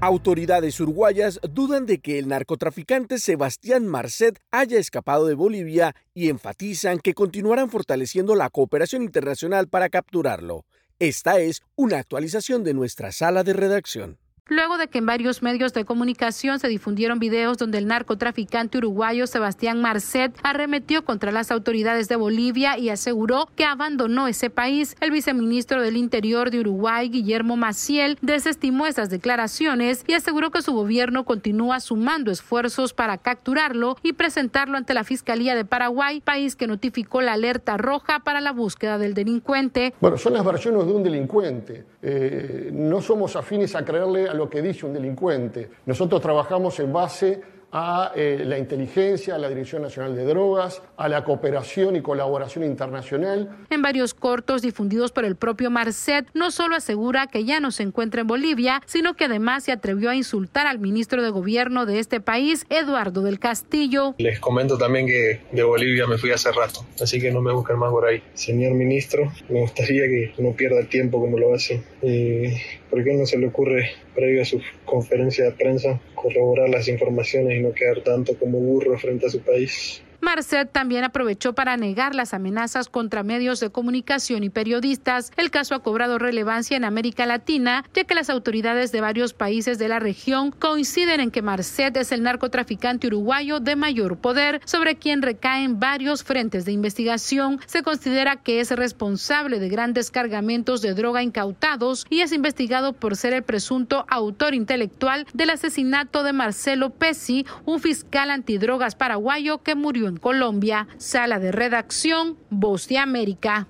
Autoridades 0.00 0.78
uruguayas 0.80 1.40
dudan 1.50 1.86
de 1.86 1.98
que 1.98 2.18
el 2.18 2.28
narcotraficante 2.28 3.18
Sebastián 3.18 3.86
Marcet 3.86 4.38
haya 4.50 4.78
escapado 4.78 5.26
de 5.26 5.34
Bolivia 5.34 5.94
y 6.14 6.28
enfatizan 6.28 6.98
que 6.98 7.14
continuarán 7.14 7.70
fortaleciendo 7.70 8.34
la 8.34 8.50
cooperación 8.50 9.02
internacional 9.02 9.68
para 9.68 9.88
capturarlo. 9.88 10.64
Esta 10.98 11.40
es 11.40 11.62
una 11.74 11.98
actualización 11.98 12.64
de 12.64 12.74
nuestra 12.74 13.12
sala 13.12 13.42
de 13.42 13.52
redacción 13.52 14.18
luego 14.48 14.78
de 14.78 14.88
que 14.88 14.98
en 14.98 15.06
varios 15.06 15.42
medios 15.42 15.72
de 15.72 15.84
comunicación 15.84 16.58
se 16.60 16.68
difundieron 16.68 17.18
videos 17.18 17.58
donde 17.58 17.78
el 17.78 17.86
narcotraficante 17.86 18.78
uruguayo 18.78 19.26
Sebastián 19.26 19.80
Marcet 19.80 20.36
arremetió 20.42 21.04
contra 21.04 21.32
las 21.32 21.50
autoridades 21.50 22.08
de 22.08 22.16
Bolivia 22.16 22.78
y 22.78 22.90
aseguró 22.90 23.48
que 23.56 23.64
abandonó 23.64 24.28
ese 24.28 24.50
país. 24.50 24.96
El 25.00 25.10
viceministro 25.10 25.82
del 25.82 25.96
Interior 25.96 26.50
de 26.50 26.60
Uruguay, 26.60 27.08
Guillermo 27.08 27.56
Maciel, 27.56 28.18
desestimó 28.22 28.86
esas 28.86 29.10
declaraciones 29.10 30.04
y 30.06 30.14
aseguró 30.14 30.50
que 30.50 30.62
su 30.62 30.72
gobierno 30.72 31.24
continúa 31.24 31.80
sumando 31.80 32.30
esfuerzos 32.30 32.92
para 32.92 33.18
capturarlo 33.18 33.96
y 34.02 34.12
presentarlo 34.12 34.76
ante 34.76 34.94
la 34.94 35.04
Fiscalía 35.04 35.54
de 35.54 35.64
Paraguay, 35.64 36.20
país 36.20 36.54
que 36.54 36.66
notificó 36.66 37.20
la 37.20 37.32
alerta 37.32 37.76
roja 37.76 38.20
para 38.20 38.40
la 38.40 38.52
búsqueda 38.52 38.98
del 38.98 39.14
delincuente. 39.14 39.94
Bueno, 40.00 40.18
son 40.18 40.34
las 40.34 40.44
versiones 40.44 40.86
de 40.86 40.92
un 40.92 41.02
delincuente. 41.02 41.84
Eh, 42.02 42.70
no 42.72 43.00
somos 43.00 43.34
afines 43.34 43.74
a 43.74 43.84
creerle 43.84 44.28
a 44.28 44.35
lo 44.36 44.48
que 44.48 44.62
dice 44.62 44.86
un 44.86 44.92
delincuente. 44.92 45.68
Nosotros 45.86 46.20
trabajamos 46.20 46.78
en 46.80 46.92
base 46.92 47.40
a 47.72 48.12
eh, 48.14 48.42
la 48.44 48.58
inteligencia, 48.58 49.34
a 49.34 49.38
la 49.38 49.48
Dirección 49.48 49.82
Nacional 49.82 50.14
de 50.14 50.24
Drogas, 50.24 50.82
a 50.96 51.08
la 51.08 51.24
cooperación 51.24 51.96
y 51.96 52.00
colaboración 52.00 52.64
internacional. 52.64 53.50
En 53.70 53.82
varios 53.82 54.14
cortos 54.14 54.62
difundidos 54.62 55.12
por 55.12 55.24
el 55.24 55.36
propio 55.36 55.70
Marcet, 55.70 56.26
no 56.32 56.50
solo 56.50 56.76
asegura 56.76 57.26
que 57.26 57.44
ya 57.44 57.60
no 57.60 57.70
se 57.70 57.82
encuentra 57.82 58.22
en 58.22 58.28
Bolivia, 58.28 58.80
sino 58.86 59.14
que 59.14 59.24
además 59.24 59.64
se 59.64 59.72
atrevió 59.72 60.10
a 60.10 60.14
insultar 60.14 60.66
al 60.66 60.78
ministro 60.78 61.22
de 61.22 61.30
Gobierno 61.30 61.86
de 61.86 61.98
este 61.98 62.20
país, 62.20 62.64
Eduardo 62.70 63.22
del 63.22 63.38
Castillo. 63.38 64.14
Les 64.16 64.40
comento 64.40 64.78
también 64.78 65.06
que 65.06 65.42
de 65.52 65.62
Bolivia 65.62 66.06
me 66.06 66.18
fui 66.18 66.30
hace 66.30 66.52
rato, 66.52 66.86
así 67.02 67.20
que 67.20 67.30
no 67.30 67.42
me 67.42 67.52
busquen 67.52 67.78
más 67.78 67.90
por 67.90 68.06
ahí. 68.06 68.22
Señor 68.34 68.72
ministro, 68.72 69.30
me 69.48 69.60
gustaría 69.60 70.04
que 70.04 70.34
no 70.38 70.52
pierda 70.52 70.78
el 70.78 70.88
tiempo 70.88 71.20
como 71.20 71.38
lo 71.38 71.54
hace. 71.54 71.82
Eh, 72.00 72.56
¿Por 72.90 73.02
qué 73.02 73.14
no 73.14 73.26
se 73.26 73.38
le 73.38 73.48
ocurre, 73.48 73.90
previo 74.14 74.42
a 74.42 74.44
su 74.44 74.60
conferencia 74.84 75.44
de 75.44 75.52
prensa, 75.52 76.00
corroborar 76.14 76.68
las 76.68 76.88
informaciones 76.88 77.58
y 77.58 77.62
no 77.62 77.72
quedar 77.72 78.02
tanto 78.02 78.38
como 78.38 78.58
burro 78.58 78.96
frente 78.98 79.26
a 79.26 79.30
su 79.30 79.40
país? 79.40 80.02
Marcet 80.20 80.70
también 80.70 81.04
aprovechó 81.04 81.54
para 81.54 81.76
negar 81.76 82.14
las 82.14 82.34
amenazas 82.34 82.88
contra 82.88 83.22
medios 83.22 83.60
de 83.60 83.70
comunicación 83.70 84.44
y 84.44 84.50
periodistas. 84.50 85.32
El 85.36 85.50
caso 85.50 85.74
ha 85.74 85.82
cobrado 85.82 86.18
relevancia 86.18 86.76
en 86.76 86.84
América 86.84 87.26
Latina, 87.26 87.84
ya 87.94 88.04
que 88.04 88.14
las 88.14 88.30
autoridades 88.30 88.92
de 88.92 89.00
varios 89.00 89.32
países 89.32 89.78
de 89.78 89.88
la 89.88 89.98
región 89.98 90.50
coinciden 90.50 91.20
en 91.20 91.30
que 91.30 91.42
Marcet 91.42 91.96
es 91.96 92.12
el 92.12 92.22
narcotraficante 92.22 93.06
uruguayo 93.06 93.60
de 93.60 93.76
mayor 93.76 94.18
poder, 94.18 94.60
sobre 94.64 94.96
quien 94.96 95.22
recaen 95.22 95.80
varios 95.80 96.24
frentes 96.24 96.64
de 96.64 96.72
investigación. 96.72 97.60
Se 97.66 97.82
considera 97.82 98.36
que 98.36 98.60
es 98.60 98.70
responsable 98.70 99.58
de 99.58 99.68
grandes 99.68 100.10
cargamentos 100.10 100.82
de 100.82 100.94
droga 100.94 101.22
incautados 101.22 102.06
y 102.10 102.20
es 102.20 102.32
investigado 102.32 102.92
por 102.92 103.16
ser 103.16 103.32
el 103.32 103.42
presunto 103.42 104.04
autor 104.08 104.54
intelectual 104.54 105.26
del 105.32 105.50
asesinato 105.50 106.22
de 106.22 106.32
Marcelo 106.32 106.90
Pesci, 106.90 107.46
un 107.64 107.80
fiscal 107.80 108.30
antidrogas 108.30 108.94
paraguayo 108.94 109.62
que 109.62 109.74
murió 109.74 110.05
en 110.08 110.16
Colombia. 110.16 110.88
Sala 110.98 111.38
de 111.38 111.52
redacción, 111.52 112.38
Voz 112.50 112.88
de 112.88 112.98
América. 112.98 113.68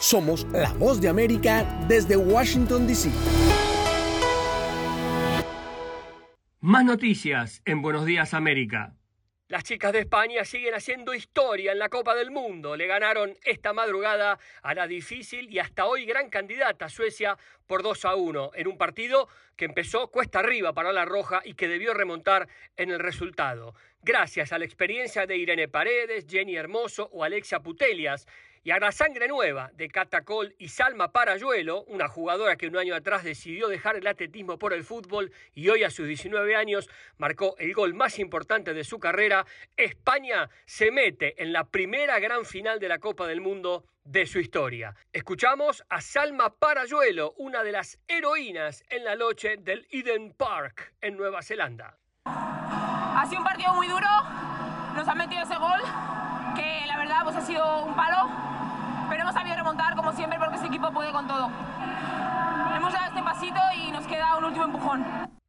Somos 0.00 0.46
la 0.52 0.72
Voz 0.72 1.00
de 1.00 1.08
América 1.08 1.64
desde 1.88 2.16
Washington, 2.16 2.86
D.C. 2.86 3.10
Más 6.60 6.84
noticias 6.84 7.62
en 7.64 7.82
Buenos 7.82 8.06
Días 8.06 8.34
América. 8.34 8.94
Las 9.48 9.64
chicas 9.64 9.92
de 9.92 10.00
España 10.00 10.42
siguen 10.46 10.74
haciendo 10.74 11.12
historia 11.12 11.72
en 11.72 11.78
la 11.78 11.90
Copa 11.90 12.14
del 12.14 12.30
Mundo. 12.30 12.76
Le 12.76 12.86
ganaron 12.86 13.36
esta 13.44 13.74
madrugada 13.74 14.38
a 14.62 14.74
la 14.74 14.86
difícil 14.86 15.52
y 15.52 15.58
hasta 15.58 15.84
hoy 15.84 16.06
gran 16.06 16.30
candidata 16.30 16.88
Suecia 16.88 17.36
por 17.66 17.82
2 17.82 18.06
a 18.06 18.14
1 18.14 18.52
en 18.54 18.66
un 18.66 18.78
partido 18.78 19.28
que 19.54 19.66
empezó 19.66 20.08
cuesta 20.08 20.38
arriba 20.38 20.72
para 20.72 20.92
la 20.92 21.04
Roja 21.04 21.42
y 21.44 21.52
que 21.52 21.68
debió 21.68 21.92
remontar 21.92 22.48
en 22.78 22.90
el 22.90 22.98
resultado. 22.98 23.74
Gracias 24.06 24.52
a 24.52 24.58
la 24.58 24.66
experiencia 24.66 25.24
de 25.24 25.38
Irene 25.38 25.66
Paredes, 25.66 26.26
Jenny 26.28 26.56
Hermoso 26.56 27.08
o 27.10 27.24
Alexia 27.24 27.60
Putelias 27.60 28.26
y 28.62 28.70
a 28.70 28.78
la 28.78 28.92
sangre 28.92 29.28
nueva 29.28 29.70
de 29.72 29.88
Catacol 29.88 30.54
y 30.58 30.68
Salma 30.68 31.10
Parayuelo, 31.10 31.84
una 31.84 32.06
jugadora 32.06 32.56
que 32.56 32.66
un 32.66 32.76
año 32.76 32.94
atrás 32.94 33.24
decidió 33.24 33.66
dejar 33.66 33.96
el 33.96 34.06
atletismo 34.06 34.58
por 34.58 34.74
el 34.74 34.84
fútbol 34.84 35.32
y 35.54 35.70
hoy 35.70 35.84
a 35.84 35.90
sus 35.90 36.06
19 36.06 36.54
años 36.54 36.90
marcó 37.16 37.56
el 37.56 37.72
gol 37.72 37.94
más 37.94 38.18
importante 38.18 38.74
de 38.74 38.84
su 38.84 38.98
carrera, 38.98 39.46
España 39.74 40.50
se 40.66 40.90
mete 40.90 41.42
en 41.42 41.54
la 41.54 41.64
primera 41.64 42.18
gran 42.18 42.44
final 42.44 42.80
de 42.80 42.88
la 42.88 42.98
Copa 42.98 43.26
del 43.26 43.40
Mundo 43.40 43.86
de 44.04 44.26
su 44.26 44.38
historia. 44.38 44.94
Escuchamos 45.14 45.82
a 45.88 46.02
Salma 46.02 46.54
Parayuelo, 46.54 47.32
una 47.38 47.64
de 47.64 47.72
las 47.72 47.98
heroínas 48.06 48.84
en 48.90 49.02
la 49.04 49.16
noche 49.16 49.56
del 49.56 49.86
Eden 49.90 50.34
Park 50.34 50.92
en 51.00 51.16
Nueva 51.16 51.40
Zelanda. 51.42 51.98
Ha 53.16 53.26
sido 53.26 53.38
un 53.38 53.44
partido 53.44 53.72
muy 53.74 53.86
duro, 53.86 54.08
nos 54.96 55.06
han 55.06 55.18
metido 55.18 55.42
ese 55.42 55.56
gol, 55.56 55.80
que 56.56 56.84
la 56.86 56.98
verdad 56.98 57.20
pues 57.22 57.36
ha 57.36 57.42
sido 57.42 57.84
un 57.84 57.94
palo, 57.94 58.28
pero 59.08 59.22
hemos 59.22 59.34
sabido 59.34 59.56
remontar 59.56 59.94
como 59.94 60.12
siempre 60.12 60.38
porque 60.38 60.56
ese 60.56 60.66
equipo 60.66 60.90
puede 60.92 61.12
con 61.12 61.26
todo. 61.28 61.48
Hemos 62.76 62.92
dado 62.92 63.06
este 63.06 63.22
pasito 63.22 63.60
y 63.76 63.92
nos 63.92 64.06
queda 64.06 64.36
un 64.36 64.44
último 64.44 64.64
empujón. 64.64 65.04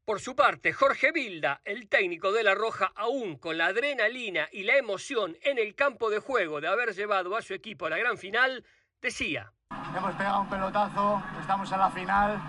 Por 0.06 0.20
su 0.20 0.36
parte, 0.36 0.74
Jorge 0.74 1.12
Vilda, 1.12 1.62
el 1.66 1.90
técnico 1.90 2.32
de 2.32 2.44
La 2.44 2.54
Roja, 2.54 2.92
aún 2.96 3.38
con 3.38 3.58
la 3.58 3.66
adrenalina 3.66 4.48
y 4.52 4.64
la 4.64 4.78
emoción 4.78 5.36
en 5.42 5.58
el 5.58 5.74
campo 5.74 6.12
de 6.12 6.20
juego 6.20 6.62
de 6.62 6.68
haber 6.68 6.94
llevado 6.94 7.36
a 7.36 7.42
su 7.42 7.56
equipo 7.56 7.88
a 7.88 7.90
la 7.90 7.98
gran 7.98 8.20
final, 8.20 8.64
decía. 9.02 9.52
Hemos 9.98 10.14
pegado 10.14 10.42
un 10.42 10.50
pelotazo, 10.50 11.24
estamos 11.42 11.72
en 11.72 11.80
la 11.80 11.90
final, 11.90 12.40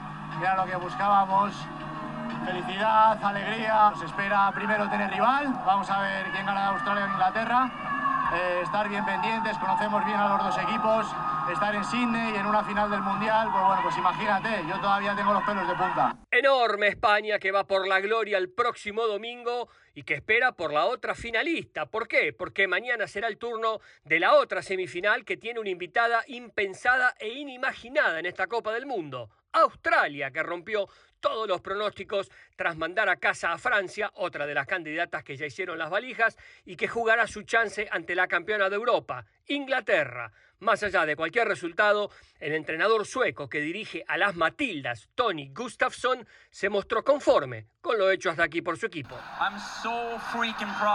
era 0.42 0.56
lo 0.56 0.70
que 0.70 0.76
buscábamos. 0.76 1.54
Felicidad, 2.46 3.18
alegría, 3.24 3.90
nos 3.90 4.02
espera 4.02 4.52
primero 4.54 4.88
tener 4.88 5.10
rival, 5.10 5.52
vamos 5.66 5.90
a 5.90 6.00
ver 6.00 6.26
quién 6.30 6.46
gana 6.46 6.68
Australia 6.68 7.04
o 7.04 7.08
Inglaterra 7.08 7.86
eh, 8.34 8.60
estar 8.62 8.88
bien 8.88 9.04
pendientes, 9.04 9.56
conocemos 9.58 10.04
bien 10.04 10.18
a 10.18 10.28
los 10.30 10.44
dos 10.46 10.58
equipos, 10.58 11.06
estar 11.52 11.74
en 11.74 11.84
Sydney 11.84 12.34
y 12.34 12.36
en 12.36 12.46
una 12.46 12.64
final 12.64 12.90
del 12.90 13.00
Mundial, 13.00 13.48
pues 13.52 13.64
bueno, 13.64 13.82
pues 13.82 13.96
imagínate, 13.96 14.64
yo 14.68 14.80
todavía 14.80 15.14
tengo 15.14 15.32
los 15.32 15.44
pelos 15.44 15.68
de 15.68 15.74
punta. 15.74 16.16
Enorme 16.30 16.88
España 16.88 17.38
que 17.38 17.52
va 17.52 17.64
por 17.64 17.86
la 17.86 18.00
gloria 18.00 18.38
el 18.38 18.50
próximo 18.50 19.06
domingo 19.06 19.68
y 19.94 20.02
que 20.02 20.14
espera 20.14 20.52
por 20.52 20.72
la 20.72 20.86
otra 20.86 21.14
finalista. 21.14 21.86
¿Por 21.86 22.08
qué? 22.08 22.32
Porque 22.32 22.66
mañana 22.66 23.06
será 23.06 23.28
el 23.28 23.38
turno 23.38 23.80
de 24.04 24.18
la 24.18 24.34
otra 24.34 24.60
semifinal 24.60 25.24
que 25.24 25.36
tiene 25.36 25.60
una 25.60 25.70
invitada 25.70 26.24
impensada 26.26 27.14
e 27.18 27.28
inimaginada 27.28 28.18
en 28.18 28.26
esta 28.26 28.48
Copa 28.48 28.72
del 28.72 28.86
Mundo. 28.86 29.30
Australia, 29.52 30.30
que 30.30 30.42
rompió 30.42 30.86
todos 31.26 31.48
los 31.48 31.60
pronósticos 31.60 32.30
tras 32.54 32.76
mandar 32.76 33.08
a 33.08 33.16
casa 33.16 33.52
a 33.52 33.58
Francia, 33.58 34.12
otra 34.14 34.46
de 34.46 34.54
las 34.54 34.64
candidatas 34.64 35.24
que 35.24 35.36
ya 35.36 35.44
hicieron 35.44 35.76
las 35.76 35.90
valijas, 35.90 36.38
y 36.64 36.76
que 36.76 36.86
jugará 36.86 37.26
su 37.26 37.42
chance 37.42 37.88
ante 37.90 38.14
la 38.14 38.28
campeona 38.28 38.70
de 38.70 38.76
Europa, 38.76 39.26
Inglaterra. 39.48 40.30
Más 40.60 40.84
allá 40.84 41.04
de 41.04 41.16
cualquier 41.16 41.48
resultado, 41.48 42.10
el 42.38 42.52
entrenador 42.52 43.04
sueco 43.06 43.48
que 43.48 43.60
dirige 43.60 44.04
a 44.06 44.16
las 44.16 44.36
Matildas, 44.36 45.08
Tony 45.16 45.50
Gustafsson, 45.52 46.24
se 46.48 46.68
mostró 46.68 47.02
conforme 47.02 47.66
con 47.80 47.98
lo 47.98 48.08
hecho 48.08 48.30
hasta 48.30 48.44
aquí 48.44 48.62
por 48.62 48.78
su 48.78 48.86
equipo. 48.86 49.18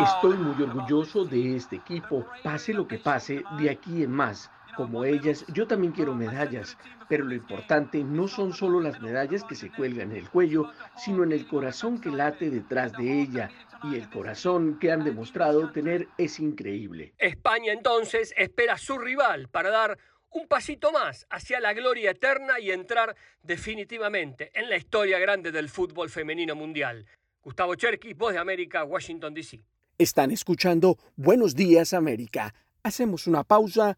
Estoy 0.02 0.38
muy 0.38 0.64
orgulloso 0.64 1.26
de 1.26 1.58
este 1.58 1.76
equipo, 1.76 2.26
pase 2.42 2.74
lo 2.74 2.88
que 2.88 3.00
pase, 3.00 3.44
de 3.60 3.70
aquí 3.70 4.02
en 4.02 4.12
más. 4.12 4.50
Como 4.76 5.04
ellas, 5.06 5.46
yo 5.54 5.68
también 5.68 5.94
quiero 5.94 6.16
medallas, 6.16 6.78
pero 7.10 7.26
lo 7.26 7.34
importante 7.34 8.04
no 8.04 8.28
son 8.28 8.54
solo 8.54 8.80
las 8.80 9.02
medallas 9.02 9.44
que 9.44 9.56
se 9.56 9.70
cuelgan 9.70 10.12
en 10.12 10.18
el 10.18 10.30
cuello, 10.30 10.72
sino 10.98 11.24
en 11.24 11.32
el 11.32 11.48
corazón 11.48 12.00
que 12.00 12.10
late 12.10 12.50
detrás 12.50 12.94
de 12.94 13.22
ella. 13.22 13.50
Y 13.84 13.96
el 13.96 14.10
corazón 14.10 14.78
que 14.80 14.92
han 14.92 15.04
demostrado 15.04 15.72
tener 15.72 16.08
es 16.18 16.40
increíble. 16.40 17.14
España 17.18 17.74
entonces 17.74 18.34
espera 18.38 18.74
a 18.74 18.78
su 18.78 18.98
rival 18.98 19.50
para 19.50 19.72
dar 19.72 19.98
un 20.30 20.48
pasito 20.48 20.92
más 20.92 21.28
hacia 21.30 21.60
la 21.60 21.74
gloria 21.74 22.12
eterna 22.12 22.60
y 22.60 22.72
entrar 22.72 23.16
definitivamente 23.42 24.52
en 24.54 24.70
la 24.70 24.78
historia 24.78 25.20
grande 25.20 25.52
del 25.52 25.70
fútbol 25.70 26.10
femenino 26.10 26.56
mundial. 26.56 27.06
Gustavo 27.44 27.76
Cherky, 27.76 28.14
Voz 28.14 28.34
de 28.34 28.40
América, 28.40 28.84
Washington, 28.84 29.34
D.C. 29.34 29.60
Están 29.98 30.32
escuchando 30.32 30.98
Buenos 31.16 31.56
Días 31.56 31.94
América. 31.94 32.54
Hacemos 32.84 33.28
una 33.28 33.44
pausa 33.44 33.98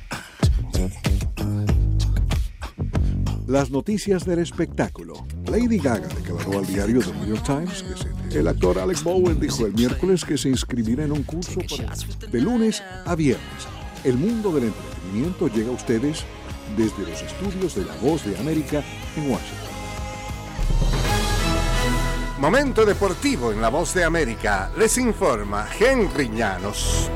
Las 3.51 3.69
noticias 3.69 4.23
del 4.23 4.39
espectáculo. 4.39 5.25
Lady 5.47 5.77
Gaga 5.77 6.07
declaró 6.07 6.59
al 6.59 6.65
diario 6.65 7.01
The 7.01 7.11
New 7.11 7.35
York 7.35 7.43
Times 7.43 7.83
que 7.83 8.31
se... 8.31 8.39
el 8.39 8.47
actor 8.47 8.79
Alex 8.79 9.03
Bowen 9.03 9.41
dijo 9.41 9.65
el 9.65 9.73
miércoles 9.73 10.23
que 10.23 10.37
se 10.37 10.47
inscribirá 10.47 11.03
en 11.03 11.11
un 11.11 11.23
curso 11.23 11.59
para... 11.69 11.93
de 12.31 12.39
lunes 12.39 12.81
a 13.05 13.13
viernes. 13.13 13.67
El 14.05 14.15
mundo 14.15 14.53
del 14.53 14.69
entretenimiento 14.69 15.49
llega 15.49 15.67
a 15.67 15.73
ustedes 15.73 16.23
desde 16.77 16.99
los 16.99 17.21
estudios 17.21 17.75
de 17.75 17.83
La 17.83 17.95
Voz 17.97 18.23
de 18.23 18.37
América 18.37 18.85
en 19.17 19.29
Washington. 19.29 19.71
Momento 22.39 22.85
deportivo 22.85 23.51
en 23.51 23.59
la 23.59 23.67
voz 23.67 23.93
de 23.93 24.05
América. 24.05 24.71
Les 24.77 24.97
informa 24.97 25.67
Henry 25.77 26.29
Llanos. 26.33 27.11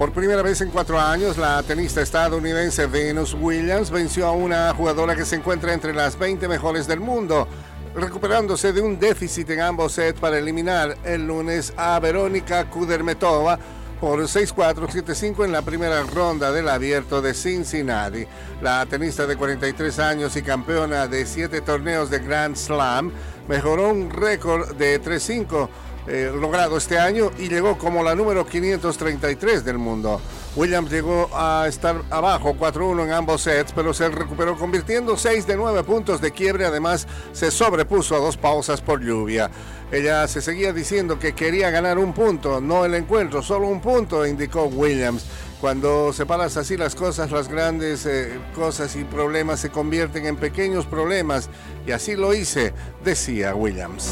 Por 0.00 0.12
primera 0.12 0.40
vez 0.40 0.62
en 0.62 0.70
cuatro 0.70 0.98
años, 0.98 1.36
la 1.36 1.62
tenista 1.62 2.00
estadounidense 2.00 2.86
Venus 2.86 3.36
Williams 3.38 3.90
venció 3.90 4.26
a 4.26 4.32
una 4.32 4.72
jugadora 4.72 5.14
que 5.14 5.26
se 5.26 5.36
encuentra 5.36 5.74
entre 5.74 5.92
las 5.92 6.18
20 6.18 6.48
mejores 6.48 6.86
del 6.86 7.00
mundo, 7.00 7.46
recuperándose 7.94 8.72
de 8.72 8.80
un 8.80 8.98
déficit 8.98 9.50
en 9.50 9.60
ambos 9.60 9.92
sets 9.92 10.18
para 10.18 10.38
eliminar 10.38 10.96
el 11.04 11.26
lunes 11.26 11.74
a 11.76 12.00
Verónica 12.00 12.70
Kudermetova 12.70 13.58
por 14.00 14.20
6-4, 14.20 14.88
7-5 14.88 15.44
en 15.44 15.52
la 15.52 15.60
primera 15.60 16.02
ronda 16.04 16.50
del 16.50 16.70
abierto 16.70 17.20
de 17.20 17.34
Cincinnati. 17.34 18.24
La 18.62 18.86
tenista 18.86 19.26
de 19.26 19.36
43 19.36 19.98
años 19.98 20.34
y 20.34 20.40
campeona 20.40 21.08
de 21.08 21.26
7 21.26 21.60
torneos 21.60 22.08
de 22.08 22.20
Grand 22.20 22.56
Slam 22.56 23.12
mejoró 23.46 23.90
un 23.90 24.08
récord 24.08 24.74
de 24.76 24.98
3-5 25.02 25.68
eh, 26.06 26.32
logrado 26.34 26.76
este 26.76 26.98
año 26.98 27.30
y 27.38 27.48
llegó 27.48 27.76
como 27.78 28.02
la 28.02 28.14
número 28.14 28.46
533 28.46 29.64
del 29.64 29.78
mundo. 29.78 30.20
Williams 30.56 30.90
llegó 30.90 31.30
a 31.32 31.66
estar 31.68 32.02
abajo 32.10 32.56
4-1 32.58 33.04
en 33.04 33.12
ambos 33.12 33.42
sets, 33.42 33.72
pero 33.72 33.94
se 33.94 34.08
recuperó 34.08 34.56
convirtiendo 34.56 35.16
6 35.16 35.46
de 35.46 35.56
9 35.56 35.84
puntos 35.84 36.20
de 36.20 36.32
quiebre. 36.32 36.64
Además, 36.66 37.06
se 37.32 37.50
sobrepuso 37.50 38.16
a 38.16 38.18
dos 38.18 38.36
pausas 38.36 38.80
por 38.80 39.00
lluvia. 39.00 39.50
Ella 39.92 40.26
se 40.28 40.40
seguía 40.40 40.72
diciendo 40.72 41.18
que 41.18 41.34
quería 41.34 41.70
ganar 41.70 41.98
un 41.98 42.12
punto, 42.12 42.60
no 42.60 42.84
el 42.84 42.94
encuentro, 42.94 43.42
solo 43.42 43.66
un 43.66 43.80
punto, 43.80 44.26
indicó 44.26 44.64
Williams. 44.64 45.24
Cuando 45.60 46.12
separas 46.12 46.56
así 46.56 46.76
las 46.76 46.94
cosas, 46.94 47.30
las 47.30 47.48
grandes 47.48 48.06
eh, 48.06 48.38
cosas 48.54 48.96
y 48.96 49.04
problemas 49.04 49.60
se 49.60 49.70
convierten 49.70 50.26
en 50.26 50.36
pequeños 50.36 50.86
problemas. 50.86 51.50
Y 51.86 51.92
así 51.92 52.16
lo 52.16 52.32
hice, 52.32 52.72
decía 53.04 53.54
Williams. 53.54 54.10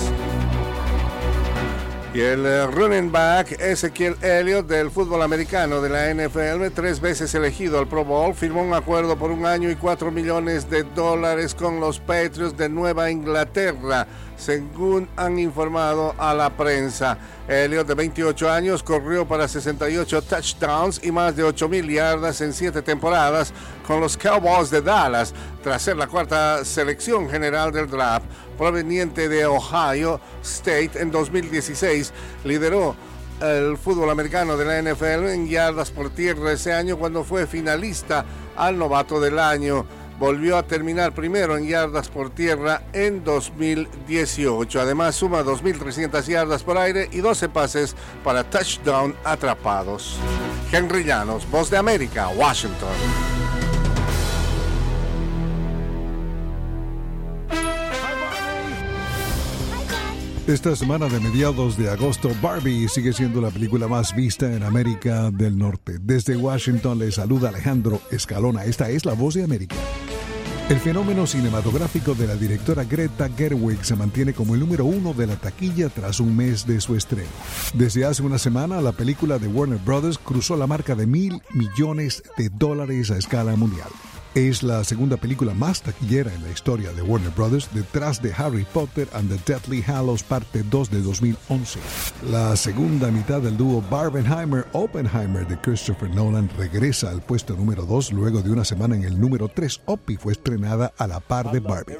Y 2.19 2.21
el 2.21 2.45
eh, 2.47 2.67
running 2.67 3.13
back 3.13 3.53
Ezequiel 3.61 4.17
Elliott 4.21 4.67
del 4.67 4.91
fútbol 4.91 5.23
americano 5.23 5.81
de 5.81 5.89
la 5.89 6.13
NFL, 6.13 6.75
tres 6.75 7.01
veces 7.01 7.33
elegido 7.37 7.79
al 7.79 7.87
Pro 7.87 8.05
Bowl, 8.05 8.35
firmó 8.35 8.61
un 8.61 8.75
acuerdo 8.75 9.17
por 9.17 9.31
un 9.31 9.47
año 9.47 9.71
y 9.71 9.77
cuatro 9.77 10.11
millones 10.11 10.69
de 10.69 10.83
dólares 10.83 11.55
con 11.55 11.79
los 11.79 12.01
Patriots 12.01 12.57
de 12.57 12.69
Nueva 12.69 13.13
Inglaterra 13.13 14.09
según 14.39 15.09
han 15.17 15.39
informado 15.39 16.15
a 16.17 16.33
la 16.33 16.57
prensa. 16.57 17.19
Elliot, 17.49 17.87
de 17.87 17.95
28 17.95 18.51
años, 18.51 18.83
corrió 18.83 19.27
para 19.27 19.49
68 19.49 20.23
touchdowns 20.23 21.01
y 21.03 21.11
más 21.11 21.37
de 21.37 21.45
8.000 21.45 21.93
yardas 21.93 22.41
en 22.41 22.53
siete 22.53 22.81
temporadas 22.81 23.53
con 23.87 24.01
los 24.01 24.17
Cowboys 24.17 24.71
de 24.71 24.81
Dallas, 24.81 25.35
tras 25.63 25.83
ser 25.83 25.97
la 25.97 26.07
cuarta 26.07 26.65
selección 26.65 27.29
general 27.29 27.73
del 27.73 27.91
draft. 27.91 28.27
Proveniente 28.57 29.29
de 29.29 29.47
Ohio 29.47 30.21
State 30.43 30.93
en 30.95 31.11
2016, 31.11 32.13
lideró 32.45 32.97
el 33.41 33.77
fútbol 33.77 34.11
americano 34.11 34.57
de 34.57 34.65
la 34.65 34.83
NFL 34.83 35.29
en 35.29 35.49
yardas 35.49 35.91
por 35.91 36.11
tierra 36.11 36.53
ese 36.53 36.73
año 36.73 36.97
cuando 36.97 37.23
fue 37.23 37.47
finalista 37.47 38.25
al 38.57 38.77
novato 38.77 39.21
del 39.21 39.39
año 39.39 39.87
volvió 40.19 40.57
a 40.57 40.65
terminar 40.65 41.13
primero 41.13 41.57
en 41.57 41.67
yardas 41.67 42.09
por 42.09 42.31
tierra 42.31 42.83
en 42.93 43.25
2018. 43.25 44.81
Además 44.81 45.15
suma 45.15 45.43
2.300 45.43 46.25
yardas 46.25 46.63
por 46.63 46.79
aire 46.79 47.09
y 47.13 47.19
12 47.19 47.49
pases 47.49 47.95
para 48.25 48.45
touchdown 48.45 49.15
atrapados. 49.25 50.19
Henry 50.73 51.05
Llanos, 51.05 51.49
Voz 51.51 51.71
de 51.71 51.79
América, 51.79 52.29
Washington. 52.29 52.89
Esta 60.49 60.75
semana 60.75 61.09
de 61.09 61.21
mediados 61.21 61.77
de 61.77 61.91
agosto, 61.91 62.31
Barbie 62.41 62.89
sigue 62.89 63.13
siendo 63.13 63.43
la 63.43 63.51
película 63.51 63.87
más 63.87 64.17
vista 64.17 64.51
en 64.51 64.63
América 64.63 65.31
del 65.31 65.59
Norte. 65.59 65.99
Desde 66.01 66.37
Washington 66.37 66.99
le 66.99 67.13
saluda 67.13 67.51
Alejandro 67.51 68.01
Escalona. 68.11 68.65
Esta 68.65 68.89
es 68.89 69.05
la 69.05 69.13
voz 69.13 69.35
de 69.35 69.45
América. 69.45 69.77
El 70.69 70.81
fenómeno 70.81 71.27
cinematográfico 71.27 72.15
de 72.15 72.27
la 72.27 72.37
directora 72.37 72.85
Greta 72.85 73.31
Gerwig 73.35 73.83
se 73.87 73.97
mantiene 73.97 74.35
como 74.35 74.53
el 74.53 74.61
número 74.61 74.85
uno 74.85 75.15
de 75.15 75.27
la 75.27 75.37
taquilla 75.37 75.89
tras 75.89 76.21
un 76.21 76.37
mes 76.37 76.67
de 76.67 76.79
su 76.83 76.95
estreno. 76.95 77.31
Desde 77.73 78.05
hace 78.05 78.23
una 78.23 78.37
semana, 78.37 78.83
la 78.83 78.93
película 78.93 79.39
de 79.39 79.49
Warner 79.49 79.79
Brothers 79.79 80.19
cruzó 80.19 80.59
la 80.59 80.67
marca 80.67 80.95
de 80.95 81.07
mil 81.07 81.41
millones 81.55 82.23
de 82.37 82.51
dólares 82.51 83.11
a 83.11 83.17
escala 83.17 83.57
mundial. 83.57 83.89
Es 84.39 84.63
la 84.63 84.85
segunda 84.85 85.17
película 85.17 85.53
más 85.53 85.83
taquillera 85.83 86.33
en 86.33 86.45
la 86.45 86.51
historia 86.51 86.93
de 86.93 87.03
Warner 87.03 87.33
Bros. 87.33 87.69
detrás 87.75 88.23
de 88.23 88.33
Harry 88.33 88.65
Potter 88.73 89.09
and 89.13 89.29
the 89.29 89.53
Deathly 89.53 89.83
Hallows 89.83 90.23
Parte 90.23 90.63
2 90.63 90.91
de 90.93 91.03
2011. 91.03 91.81
La 92.31 92.55
segunda 92.55 93.11
mitad 93.11 93.41
del 93.41 93.57
dúo 93.57 93.83
Barbenheimer-Oppenheimer 93.91 95.45
de 95.49 95.61
Christopher 95.61 96.15
Nolan 96.15 96.49
regresa 96.57 97.11
al 97.11 97.21
puesto 97.21 97.57
número 97.57 97.85
2 97.85 98.13
luego 98.13 98.41
de 98.41 98.53
una 98.53 98.65
semana 98.65 98.95
en 98.95 99.03
el 99.03 99.21
número 99.21 99.49
3. 99.49 99.81
Opie 99.87 100.19
fue 100.19 100.35
estrenada 100.35 100.93
a 100.97 101.09
la 101.09 101.19
par 101.19 101.51
de 101.51 101.59
Barbie. 101.59 101.97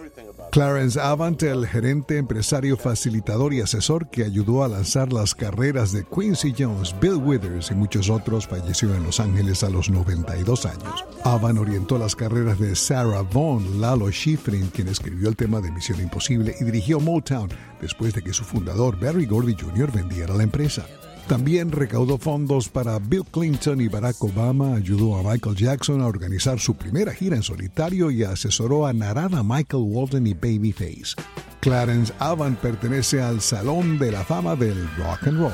Clarence 0.51 0.99
Avant, 0.99 1.43
el 1.43 1.67
gerente, 1.67 2.17
empresario, 2.17 2.77
facilitador 2.77 3.53
y 3.53 3.61
asesor 3.61 4.09
que 4.09 4.25
ayudó 4.25 4.65
a 4.65 4.69
lanzar 4.69 5.13
las 5.13 5.35
carreras 5.35 5.93
de 5.93 6.05
Quincy 6.05 6.55
Jones, 6.59 6.95
Bill 7.01 7.17
Withers 7.17 7.71
y 7.71 7.75
muchos 7.75 8.09
otros, 8.09 8.47
falleció 8.47 8.95
en 8.95 9.05
Los 9.05 9.21
Ángeles 9.21 9.63
a 9.63 9.69
los 9.69 9.91
92 9.91 10.67
años. 10.67 11.05
Avant 11.25 11.59
orientó 11.59 11.99
las 11.99 12.17
carreras 12.17 12.59
de 12.59 12.75
Sarah 12.75 13.23
Vaughan, 13.23 13.81
Lalo 13.81 14.11
Schifrin, 14.11 14.69
quien 14.69 14.89
escribió 14.89 15.29
el 15.29 15.37
tema 15.37 15.61
de 15.61 15.71
Misión 15.71 16.01
Imposible 16.01 16.55
y 16.59 16.65
dirigió 16.65 16.99
Motown 16.99 17.51
después 17.81 18.15
de 18.15 18.23
que 18.23 18.33
su 18.33 18.45
fundador, 18.45 18.99
Barry 18.99 19.27
Gordy 19.27 19.55
Jr., 19.55 19.93
vendiera 19.93 20.35
la 20.35 20.45
empresa. 20.45 20.87
También 21.29 21.71
recaudó 21.73 22.17
fondos 22.17 22.71
para 22.71 22.99
Bill 22.99 23.23
Clinton 23.31 23.83
y 23.83 23.89
Barack 23.89 24.25
Obama, 24.25 24.77
ayudó 24.77 25.19
a 25.19 25.23
Michael 25.23 25.57
Jackson 25.57 26.01
a 26.01 26.07
organizar 26.07 26.59
su 26.59 26.75
primera 26.75 27.13
gira 27.13 27.37
en 27.37 27.43
solitario 27.43 28.11
y 28.11 28.25
asesoró 28.25 28.87
a 28.87 28.95
Narada 28.95 29.43
Michael 29.43 29.83
Walden 29.87 30.27
y 30.27 30.33
Babyface. 30.33 31.17
Clarence 31.61 32.15
Avant 32.19 32.59
pertenece 32.59 33.21
al 33.21 33.43
Salón 33.43 33.99
de 33.99 34.11
la 34.11 34.25
Fama 34.25 34.57
del 34.57 34.89
Rock 34.97 35.27
and 35.27 35.39
Roll. 35.39 35.53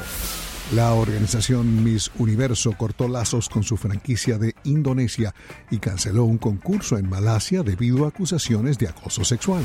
La 0.72 0.92
organización 0.92 1.82
Miss 1.82 2.08
Universo 2.18 2.72
cortó 2.78 3.08
lazos 3.08 3.48
con 3.48 3.64
su 3.64 3.76
franquicia 3.76 4.38
de 4.38 4.54
Indonesia 4.62 5.34
y 5.72 5.78
canceló 5.78 6.24
un 6.24 6.38
concurso 6.38 6.98
en 6.98 7.08
Malasia 7.08 7.64
debido 7.64 8.04
a 8.04 8.08
acusaciones 8.10 8.78
de 8.78 8.86
acoso 8.86 9.24
sexual. 9.24 9.64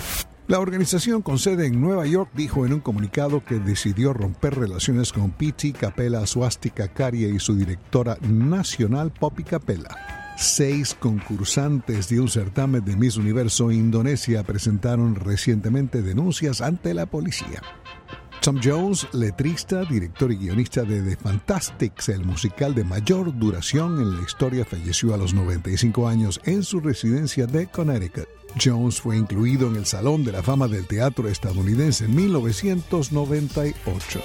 La 0.49 0.59
organización 0.59 1.21
con 1.21 1.37
sede 1.37 1.67
en 1.67 1.79
Nueva 1.79 2.07
York 2.07 2.31
dijo 2.33 2.65
en 2.65 2.73
un 2.73 2.79
comunicado 2.79 3.45
que 3.45 3.59
decidió 3.59 4.13
romper 4.13 4.57
relaciones 4.57 5.13
con 5.13 5.29
Piti 5.29 5.73
Capella 5.73 6.25
Swastika 6.25 6.87
Caria 6.87 7.27
y 7.27 7.37
su 7.37 7.55
directora 7.55 8.17
nacional 8.27 9.11
Poppy 9.11 9.43
Capella. 9.43 9.89
Seis 10.37 10.95
concursantes 10.99 12.09
de 12.09 12.19
un 12.19 12.29
certamen 12.29 12.83
de 12.83 12.95
Miss 12.95 13.17
Universo 13.17 13.71
Indonesia 13.71 14.41
presentaron 14.41 15.13
recientemente 15.13 16.01
denuncias 16.01 16.61
ante 16.61 16.95
la 16.95 17.05
policía. 17.05 17.61
Tom 18.41 18.59
Jones, 18.63 19.05
letrista, 19.11 19.83
director 19.83 20.31
y 20.31 20.37
guionista 20.37 20.83
de 20.83 21.01
The 21.01 21.17
Fantastics, 21.17 22.07
el 22.09 22.23
musical 22.23 22.73
de 22.73 22.85
mayor 22.85 23.37
duración 23.37 23.99
en 23.99 24.15
la 24.15 24.23
historia, 24.23 24.63
falleció 24.63 25.13
a 25.13 25.17
los 25.17 25.33
95 25.33 26.07
años 26.07 26.39
en 26.45 26.63
su 26.63 26.79
residencia 26.79 27.47
de 27.47 27.67
Connecticut. 27.67 28.29
Jones 28.61 29.01
fue 29.01 29.17
incluido 29.17 29.67
en 29.67 29.75
el 29.75 29.85
Salón 29.85 30.23
de 30.23 30.31
la 30.31 30.41
Fama 30.41 30.69
del 30.69 30.87
Teatro 30.87 31.27
estadounidense 31.27 32.05
en 32.05 32.15
1998. 32.15 34.21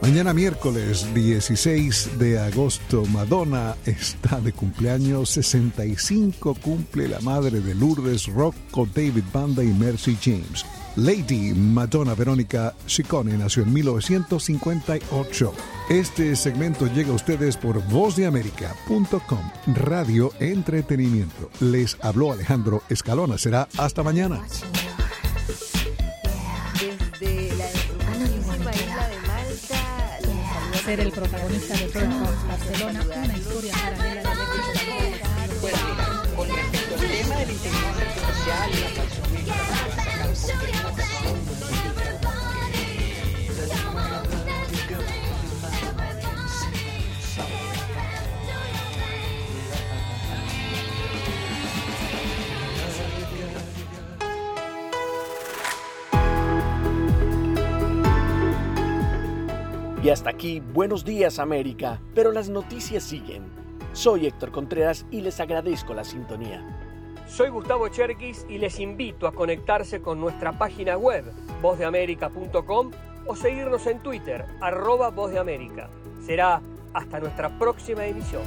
Mañana 0.00 0.32
miércoles 0.32 1.12
16 1.14 2.18
de 2.18 2.38
agosto, 2.38 3.04
Madonna 3.06 3.74
está 3.86 4.40
de 4.40 4.52
cumpleaños 4.52 5.30
65, 5.30 6.54
cumple 6.62 7.08
la 7.08 7.18
madre 7.20 7.60
de 7.60 7.74
Lourdes 7.74 8.26
Rocco, 8.26 8.86
David 8.94 9.24
Banda 9.32 9.64
y 9.64 9.72
Mercy 9.72 10.16
James. 10.20 10.64
Lady 10.96 11.54
Madonna 11.54 12.14
Verónica 12.14 12.74
Ciccone 12.86 13.36
nació 13.38 13.62
en 13.62 13.72
1958. 13.72 15.52
Este 15.88 16.36
segmento 16.36 16.86
llega 16.86 17.10
a 17.10 17.14
ustedes 17.14 17.56
por 17.56 17.82
vozdeamerica.com, 17.88 19.50
Radio 19.74 20.32
Entretenimiento. 20.38 21.50
Les 21.60 21.96
habló 22.02 22.32
Alejandro 22.32 22.82
Escalona. 22.88 23.38
Será 23.38 23.68
hasta 23.78 24.02
mañana. 24.02 24.42
ser 30.84 30.98
el 30.98 31.12
protagonista 31.12 31.74
de 31.74 31.86
Barcelona, 31.86 33.06
una 33.24 33.38
historia 33.38 33.72
paralela 33.72 34.30
de 34.34 34.38
Bueno, 35.60 35.78
mira, 35.88 36.34
con 36.34 36.48
respecto 36.48 36.94
al 36.94 37.00
tema 37.00 37.36
de 37.36 37.46
la 37.46 37.52
inteligencia 37.52 37.88
artificial 37.90 38.70
y 38.72 38.80
la 38.80 38.90
y 60.02 60.08
hasta 60.10 60.30
aquí, 60.30 60.58
buenos 60.58 61.04
días 61.04 61.38
América, 61.38 62.00
pero 62.12 62.32
las 62.32 62.48
noticias 62.48 63.04
siguen. 63.04 63.44
Soy 63.92 64.26
Héctor 64.26 64.50
Contreras 64.50 65.06
y 65.12 65.20
les 65.20 65.38
agradezco 65.38 65.94
la 65.94 66.02
sintonía. 66.02 66.91
Soy 67.32 67.48
Gustavo 67.48 67.88
Cherkis 67.88 68.44
y 68.46 68.58
les 68.58 68.78
invito 68.78 69.26
a 69.26 69.32
conectarse 69.32 70.02
con 70.02 70.20
nuestra 70.20 70.58
página 70.58 70.98
web, 70.98 71.24
vozdeamerica.com 71.62 72.90
o 73.26 73.34
seguirnos 73.36 73.86
en 73.86 74.00
Twitter, 74.00 74.44
arroba. 74.60 75.10
Será 76.26 76.60
hasta 76.92 77.20
nuestra 77.20 77.58
próxima 77.58 78.04
emisión. 78.04 78.42